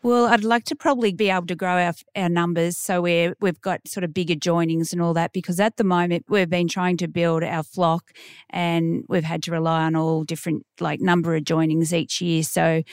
Well, 0.04 0.26
I'd 0.26 0.44
like 0.44 0.66
to 0.66 0.76
probably 0.76 1.13
be 1.13 1.30
able 1.30 1.48
to 1.48 1.56
grow 1.56 1.82
our, 1.82 1.94
our 2.13 2.28
numbers 2.28 2.78
so 2.78 3.02
we're, 3.02 3.38
we've 3.39 3.62
got 3.62 3.88
sort 3.88 4.04
of 4.04 4.13
bigger 4.13 4.34
joinings 4.36 4.92
and 4.92 5.02
all 5.02 5.13
that 5.13 5.32
because 5.32 5.62
at 5.62 5.78
the 5.78 5.86
moment 5.86 6.26
we've 6.28 6.50
been 6.50 6.68
trying 6.68 6.98
to 6.98 7.08
build 7.08 7.42
our 7.42 7.63
flock 7.63 8.12
and 8.50 9.06
we've 9.08 9.24
had 9.24 9.42
to 9.44 9.52
rely 9.52 9.84
on 9.84 9.96
all 9.96 10.26
different 10.26 10.66
like 10.82 11.00
number 11.00 11.38
of 11.38 11.44
joinings 11.44 11.94
each 11.94 12.20
year. 12.20 12.44
So 12.44 12.84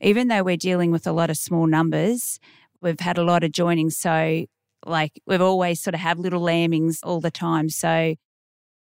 even 0.00 0.28
though 0.28 0.42
we're 0.42 0.56
dealing 0.56 0.90
with 0.90 1.06
a 1.06 1.12
lot 1.12 1.28
of 1.28 1.36
small 1.36 1.66
numbers, 1.66 2.40
we've 2.80 2.98
had 2.98 3.18
a 3.18 3.24
lot 3.24 3.44
of 3.44 3.50
joinings. 3.52 3.92
So 3.92 4.46
like 4.86 5.20
we've 5.26 5.42
always 5.42 5.82
sort 5.82 5.92
of 5.92 6.00
have 6.00 6.18
little 6.18 6.40
lambings 6.40 7.00
all 7.02 7.20
the 7.20 7.30
time. 7.30 7.68
So 7.68 8.14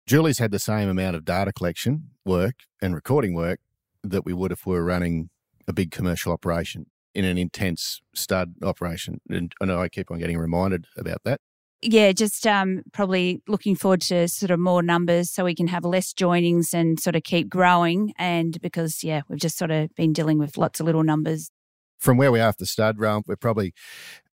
Julie's 0.06 0.40
had 0.40 0.52
the 0.52 0.60
same 0.60 0.90
amount 0.90 1.16
of 1.16 1.24
data 1.24 1.54
collection 1.54 2.10
work 2.26 2.56
and 2.82 2.94
recording 2.94 3.34
work 3.34 3.62
that 4.04 4.26
we 4.26 4.34
would 4.34 4.52
if 4.52 4.66
we 4.66 4.74
were 4.74 4.84
running 4.84 5.30
a 5.66 5.72
big 5.72 5.92
commercial 5.92 6.34
operation 6.34 6.88
in 7.14 7.26
an 7.26 7.38
intense 7.38 8.02
stud 8.14 8.54
operation. 8.64 9.22
And 9.30 9.54
I 9.62 9.66
know 9.66 9.82
I 9.82 9.90
keep 9.90 10.12
on 10.12 10.20
getting 10.20 10.38
reminded 10.38 10.86
about 10.98 11.22
that. 11.26 11.40
Yeah, 11.82 12.12
just 12.12 12.46
um, 12.46 12.84
probably 12.92 13.42
looking 13.48 13.76
forward 13.76 14.02
to 14.02 14.28
sort 14.28 14.52
of 14.52 14.60
more 14.60 14.84
numbers 14.84 15.30
so 15.30 15.46
we 15.46 15.56
can 15.56 15.68
have 15.68 15.86
less 15.86 16.14
joinings 16.14 16.74
and 16.74 17.00
sort 17.00 17.16
of 17.16 17.24
keep 17.24 17.48
growing. 17.48 18.14
And 18.18 18.60
because, 18.62 19.02
yeah, 19.02 19.22
we've 19.30 19.40
just 19.40 19.58
sort 19.58 19.72
of 19.72 19.96
been 19.96 20.12
dealing 20.12 20.40
with 20.40 20.58
lots 20.58 20.82
of 20.82 20.86
little 20.86 21.04
numbers. 21.04 21.52
From 21.98 22.18
where 22.18 22.32
we 22.32 22.40
are 22.42 22.54
the 22.58 22.66
stud 22.66 23.00
realm, 23.00 23.24
we're 23.28 23.38
probably, 23.38 23.74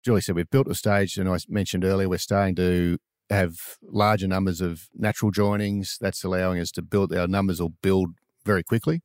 Julie 0.03 0.21
said, 0.21 0.35
we've 0.35 0.49
built 0.49 0.67
a 0.67 0.75
stage, 0.75 1.17
and 1.17 1.29
I 1.29 1.37
mentioned 1.47 1.85
earlier, 1.85 2.09
we're 2.09 2.17
starting 2.17 2.55
to 2.55 2.97
have 3.29 3.55
larger 3.81 4.27
numbers 4.27 4.61
of 4.61 4.89
natural 4.93 5.31
joinings. 5.31 5.97
That's 5.99 6.23
allowing 6.23 6.59
us 6.59 6.71
to 6.71 6.81
build, 6.81 7.13
our 7.13 7.27
numbers 7.27 7.61
will 7.61 7.73
build 7.81 8.11
very 8.45 8.63
quickly 8.63 9.01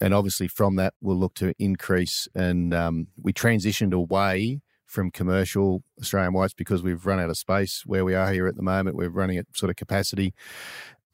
and 0.00 0.14
obviously 0.14 0.48
from 0.48 0.76
that 0.76 0.94
we'll 1.00 1.16
look 1.16 1.34
to 1.34 1.54
increase 1.58 2.28
and 2.34 2.72
um, 2.72 3.08
we 3.22 3.32
transitioned 3.32 3.92
away 3.92 4.60
from 4.90 5.10
commercial 5.10 5.82
Australian 6.00 6.32
whites 6.32 6.52
because 6.52 6.82
we've 6.82 7.06
run 7.06 7.20
out 7.20 7.30
of 7.30 7.38
space 7.38 7.84
where 7.86 8.04
we 8.04 8.14
are 8.14 8.32
here 8.32 8.48
at 8.48 8.56
the 8.56 8.62
moment. 8.62 8.96
We're 8.96 9.08
running 9.08 9.38
at 9.38 9.46
sort 9.54 9.70
of 9.70 9.76
capacity. 9.76 10.34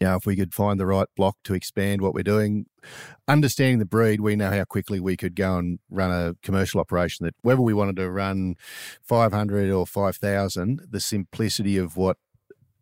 You 0.00 0.06
know, 0.06 0.16
if 0.16 0.26
we 0.26 0.36
could 0.36 0.54
find 0.54 0.80
the 0.80 0.86
right 0.86 1.08
block 1.16 1.36
to 1.44 1.54
expand 1.54 2.00
what 2.00 2.14
we're 2.14 2.22
doing, 2.22 2.66
understanding 3.28 3.78
the 3.78 3.86
breed, 3.86 4.20
we 4.20 4.36
know 4.36 4.50
how 4.50 4.64
quickly 4.64 4.98
we 4.98 5.16
could 5.16 5.34
go 5.34 5.58
and 5.58 5.78
run 5.90 6.10
a 6.10 6.34
commercial 6.42 6.80
operation 6.80 7.24
that 7.24 7.34
whether 7.42 7.60
we 7.60 7.74
wanted 7.74 7.96
to 7.96 8.10
run 8.10 8.56
500 9.02 9.70
or 9.70 9.86
5,000, 9.86 10.82
the 10.90 11.00
simplicity 11.00 11.76
of 11.76 11.96
what 11.96 12.16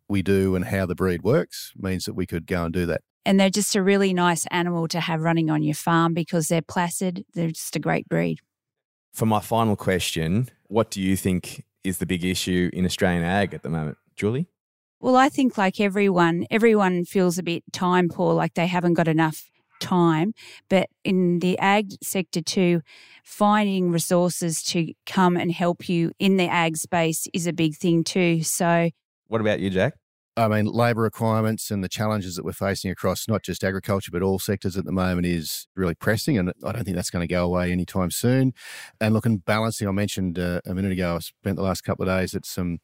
we 0.07 0.21
do 0.21 0.55
and 0.55 0.65
how 0.65 0.85
the 0.85 0.95
breed 0.95 1.23
works 1.23 1.73
means 1.75 2.05
that 2.05 2.13
we 2.13 2.25
could 2.25 2.45
go 2.47 2.65
and 2.65 2.73
do 2.73 2.85
that 2.85 3.01
and 3.25 3.39
they're 3.39 3.49
just 3.49 3.75
a 3.75 3.83
really 3.83 4.13
nice 4.13 4.45
animal 4.51 4.87
to 4.89 4.99
have 4.99 5.21
running 5.21 5.49
on 5.49 5.63
your 5.63 5.75
farm 5.75 6.13
because 6.13 6.47
they're 6.47 6.61
placid. 6.61 7.25
They're 7.33 7.49
just 7.49 7.75
a 7.75 7.79
great 7.79 8.07
breed. 8.07 8.39
For 9.13 9.25
my 9.25 9.39
final 9.39 9.75
question, 9.75 10.49
what 10.67 10.91
do 10.91 11.01
you 11.01 11.15
think 11.15 11.63
is 11.83 11.97
the 11.99 12.05
big 12.05 12.23
issue 12.23 12.69
in 12.73 12.85
Australian 12.85 13.23
ag 13.23 13.53
at 13.53 13.63
the 13.63 13.69
moment, 13.69 13.97
Julie? 14.15 14.47
Well, 14.99 15.15
I 15.15 15.29
think 15.29 15.57
like 15.57 15.79
everyone, 15.79 16.45
everyone 16.49 17.05
feels 17.05 17.37
a 17.37 17.43
bit 17.43 17.63
time 17.71 18.09
poor, 18.09 18.33
like 18.33 18.53
they 18.55 18.67
haven't 18.67 18.93
got 18.93 19.07
enough 19.07 19.49
time. 19.79 20.33
But 20.69 20.89
in 21.03 21.39
the 21.39 21.57
ag 21.59 21.93
sector 22.01 22.41
too, 22.41 22.81
finding 23.23 23.91
resources 23.91 24.63
to 24.63 24.93
come 25.05 25.37
and 25.37 25.51
help 25.51 25.87
you 25.89 26.11
in 26.19 26.37
the 26.37 26.47
ag 26.47 26.77
space 26.77 27.27
is 27.33 27.47
a 27.47 27.53
big 27.53 27.75
thing 27.75 28.03
too. 28.03 28.43
So, 28.43 28.89
what 29.27 29.41
about 29.41 29.59
you, 29.59 29.69
Jack? 29.69 29.93
I 30.37 30.49
mean, 30.49 30.65
labour 30.65 31.01
requirements 31.01 31.71
and 31.71 31.81
the 31.81 31.87
challenges 31.87 32.35
that 32.35 32.43
we're 32.43 32.51
facing 32.51 32.91
across 32.91 33.27
not 33.27 33.41
just 33.41 33.63
agriculture, 33.63 34.11
but 34.11 34.21
all 34.21 34.37
sectors 34.37 34.75
at 34.75 34.83
the 34.83 34.91
moment 34.91 35.25
is 35.25 35.67
really 35.75 35.95
pressing. 35.95 36.37
And 36.37 36.51
I 36.63 36.73
don't 36.73 36.83
think 36.83 36.95
that's 36.95 37.09
going 37.09 37.25
to 37.25 37.33
go 37.33 37.45
away 37.45 37.71
anytime 37.71 38.11
soon. 38.11 38.53
And 38.99 39.13
looking 39.13 39.37
balancing, 39.37 39.87
I 39.87 39.91
mentioned 39.91 40.37
uh, 40.37 40.59
a 40.65 40.73
minute 40.73 40.91
ago, 40.91 41.15
I 41.15 41.19
spent 41.19 41.55
the 41.55 41.63
last 41.63 41.83
couple 41.85 42.07
of 42.07 42.17
days 42.17 42.35
at 42.35 42.45
some 42.45 42.79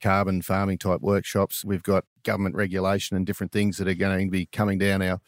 carbon 0.00 0.42
farming 0.42 0.78
type 0.78 1.00
workshops. 1.00 1.64
We've 1.64 1.82
got 1.82 2.04
government 2.22 2.54
regulation 2.54 3.16
and 3.16 3.26
different 3.26 3.50
things 3.50 3.78
that 3.78 3.88
are 3.88 3.94
going 3.94 4.26
to 4.26 4.30
be 4.30 4.46
coming 4.46 4.78
down 4.78 5.02
our 5.02 5.20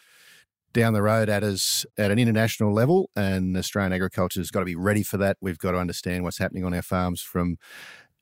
down 0.72 0.92
the 0.92 1.02
road 1.02 1.28
at 1.28 1.44
us 1.44 1.86
at 1.96 2.10
an 2.10 2.18
international 2.18 2.74
level 2.74 3.08
and 3.14 3.56
Australian 3.56 3.92
agriculture 3.92 4.40
has 4.40 4.50
got 4.50 4.58
to 4.58 4.64
be 4.64 4.74
ready 4.74 5.04
for 5.04 5.16
that. 5.16 5.36
We've 5.40 5.56
got 5.56 5.70
to 5.70 5.78
understand 5.78 6.24
what's 6.24 6.38
happening 6.38 6.64
on 6.64 6.74
our 6.74 6.82
farms 6.82 7.20
from 7.20 7.58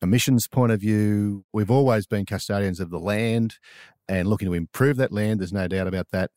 emissions 0.02 0.48
point 0.48 0.72
of 0.72 0.80
view, 0.80 1.44
we've 1.52 1.70
always 1.70 2.06
been 2.06 2.26
custodians 2.26 2.80
of 2.80 2.90
the 2.90 2.98
land 2.98 3.58
and 4.08 4.28
looking 4.28 4.48
to 4.48 4.54
improve 4.54 4.96
that 4.96 5.12
land. 5.12 5.40
There's 5.40 5.52
no 5.52 5.68
doubt 5.68 5.86
about 5.86 6.10
that. 6.10 6.30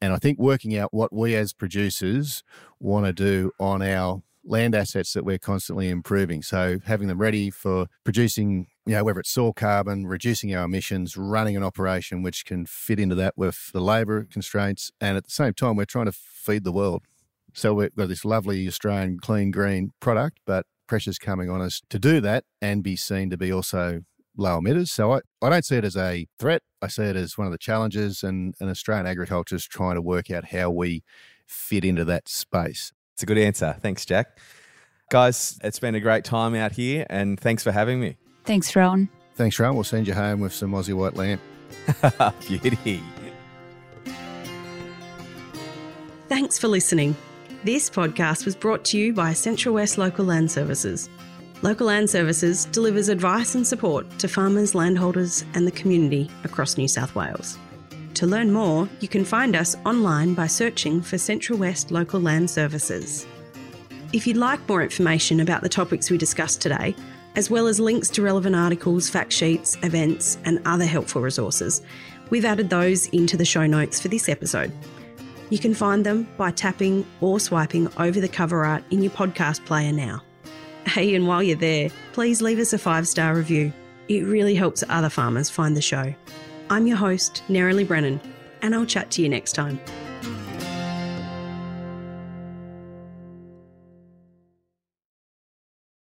And 0.00 0.12
I 0.12 0.16
think 0.16 0.38
working 0.38 0.76
out 0.76 0.94
what 0.94 1.12
we 1.12 1.36
as 1.36 1.52
producers 1.52 2.42
want 2.78 3.06
to 3.06 3.12
do 3.12 3.52
on 3.60 3.82
our 3.82 4.22
land 4.42 4.74
assets 4.74 5.12
that 5.12 5.24
we're 5.24 5.38
constantly 5.38 5.90
improving. 5.90 6.42
So 6.42 6.78
having 6.86 7.08
them 7.08 7.18
ready 7.18 7.50
for 7.50 7.86
producing, 8.04 8.68
you 8.86 8.94
know, 8.94 9.04
whether 9.04 9.20
it's 9.20 9.30
soil 9.30 9.52
carbon, 9.52 10.06
reducing 10.06 10.54
our 10.54 10.64
emissions, 10.64 11.18
running 11.18 11.56
an 11.56 11.62
operation 11.62 12.22
which 12.22 12.46
can 12.46 12.64
fit 12.64 12.98
into 12.98 13.14
that 13.16 13.34
with 13.36 13.70
the 13.72 13.80
labour 13.80 14.26
constraints. 14.32 14.90
And 14.98 15.18
at 15.18 15.24
the 15.24 15.30
same 15.30 15.52
time, 15.52 15.76
we're 15.76 15.84
trying 15.84 16.06
to 16.06 16.12
feed 16.12 16.64
the 16.64 16.72
world. 16.72 17.02
So 17.52 17.74
we've 17.74 17.94
got 17.94 18.08
this 18.08 18.24
lovely 18.24 18.66
Australian 18.66 19.18
clean 19.18 19.50
green 19.50 19.90
product, 20.00 20.38
but 20.46 20.64
pressures 20.90 21.20
coming 21.20 21.48
on 21.48 21.62
us 21.62 21.80
to 21.88 22.00
do 22.00 22.20
that 22.20 22.42
and 22.60 22.82
be 22.82 22.96
seen 22.96 23.30
to 23.30 23.38
be 23.38 23.52
also 23.52 24.02
low 24.36 24.60
emitters. 24.60 24.88
So 24.88 25.12
I, 25.12 25.20
I 25.40 25.48
don't 25.48 25.64
see 25.64 25.76
it 25.76 25.84
as 25.84 25.96
a 25.96 26.26
threat. 26.40 26.62
I 26.82 26.88
see 26.88 27.04
it 27.04 27.14
as 27.14 27.38
one 27.38 27.46
of 27.46 27.52
the 27.52 27.58
challenges, 27.58 28.24
and, 28.24 28.54
and 28.60 28.68
Australian 28.68 29.06
agriculture 29.06 29.54
is 29.54 29.64
trying 29.64 29.94
to 29.94 30.02
work 30.02 30.32
out 30.32 30.46
how 30.46 30.68
we 30.70 31.04
fit 31.46 31.84
into 31.84 32.04
that 32.06 32.28
space. 32.28 32.92
It's 33.14 33.22
a 33.22 33.26
good 33.26 33.38
answer. 33.38 33.76
Thanks, 33.80 34.04
Jack. 34.04 34.38
Guys, 35.10 35.60
it's 35.62 35.78
been 35.78 35.94
a 35.94 36.00
great 36.00 36.24
time 36.24 36.56
out 36.56 36.72
here, 36.72 37.06
and 37.08 37.38
thanks 37.38 37.62
for 37.62 37.70
having 37.70 38.00
me. 38.00 38.16
Thanks, 38.44 38.74
Rohan. 38.74 39.08
Thanks, 39.34 39.60
Rohan. 39.60 39.76
We'll 39.76 39.84
send 39.84 40.08
you 40.08 40.14
home 40.14 40.40
with 40.40 40.52
some 40.52 40.72
Aussie 40.72 40.94
white 40.94 41.14
lamb. 41.14 41.38
Beauty. 42.48 43.00
Thanks 46.28 46.58
for 46.58 46.66
listening. 46.66 47.14
This 47.62 47.90
podcast 47.90 48.46
was 48.46 48.56
brought 48.56 48.86
to 48.86 48.98
you 48.98 49.12
by 49.12 49.34
Central 49.34 49.74
West 49.74 49.98
Local 49.98 50.24
Land 50.24 50.50
Services. 50.50 51.10
Local 51.60 51.88
Land 51.88 52.08
Services 52.08 52.64
delivers 52.64 53.10
advice 53.10 53.54
and 53.54 53.66
support 53.66 54.08
to 54.18 54.28
farmers, 54.28 54.74
landholders, 54.74 55.44
and 55.52 55.66
the 55.66 55.70
community 55.70 56.30
across 56.42 56.78
New 56.78 56.88
South 56.88 57.14
Wales. 57.14 57.58
To 58.14 58.26
learn 58.26 58.50
more, 58.50 58.88
you 59.00 59.08
can 59.08 59.26
find 59.26 59.54
us 59.54 59.76
online 59.84 60.32
by 60.32 60.46
searching 60.46 61.02
for 61.02 61.18
Central 61.18 61.58
West 61.58 61.90
Local 61.90 62.18
Land 62.18 62.48
Services. 62.48 63.26
If 64.14 64.26
you'd 64.26 64.38
like 64.38 64.66
more 64.66 64.82
information 64.82 65.40
about 65.40 65.60
the 65.60 65.68
topics 65.68 66.10
we 66.10 66.16
discussed 66.16 66.62
today, 66.62 66.96
as 67.36 67.50
well 67.50 67.66
as 67.66 67.78
links 67.78 68.08
to 68.08 68.22
relevant 68.22 68.56
articles, 68.56 69.10
fact 69.10 69.34
sheets, 69.34 69.76
events, 69.82 70.38
and 70.46 70.62
other 70.64 70.86
helpful 70.86 71.20
resources, 71.20 71.82
we've 72.30 72.46
added 72.46 72.70
those 72.70 73.08
into 73.08 73.36
the 73.36 73.44
show 73.44 73.66
notes 73.66 74.00
for 74.00 74.08
this 74.08 74.30
episode. 74.30 74.72
You 75.50 75.58
can 75.58 75.74
find 75.74 76.06
them 76.06 76.28
by 76.36 76.52
tapping 76.52 77.04
or 77.20 77.40
swiping 77.40 77.88
over 77.98 78.20
the 78.20 78.28
cover 78.28 78.64
art 78.64 78.84
in 78.90 79.02
your 79.02 79.12
podcast 79.12 79.64
player 79.66 79.92
now. 79.92 80.22
Hey, 80.86 81.14
and 81.14 81.26
while 81.26 81.42
you're 81.42 81.56
there, 81.56 81.90
please 82.12 82.40
leave 82.40 82.58
us 82.58 82.72
a 82.72 82.78
five 82.78 83.06
star 83.06 83.34
review. 83.34 83.72
It 84.08 84.22
really 84.22 84.54
helps 84.54 84.82
other 84.88 85.08
farmers 85.08 85.50
find 85.50 85.76
the 85.76 85.82
show. 85.82 86.14
I'm 86.70 86.86
your 86.86 86.96
host, 86.96 87.42
Nerily 87.48 87.86
Brennan, 87.86 88.20
and 88.62 88.74
I'll 88.74 88.86
chat 88.86 89.10
to 89.12 89.22
you 89.22 89.28
next 89.28 89.52
time. 89.52 89.80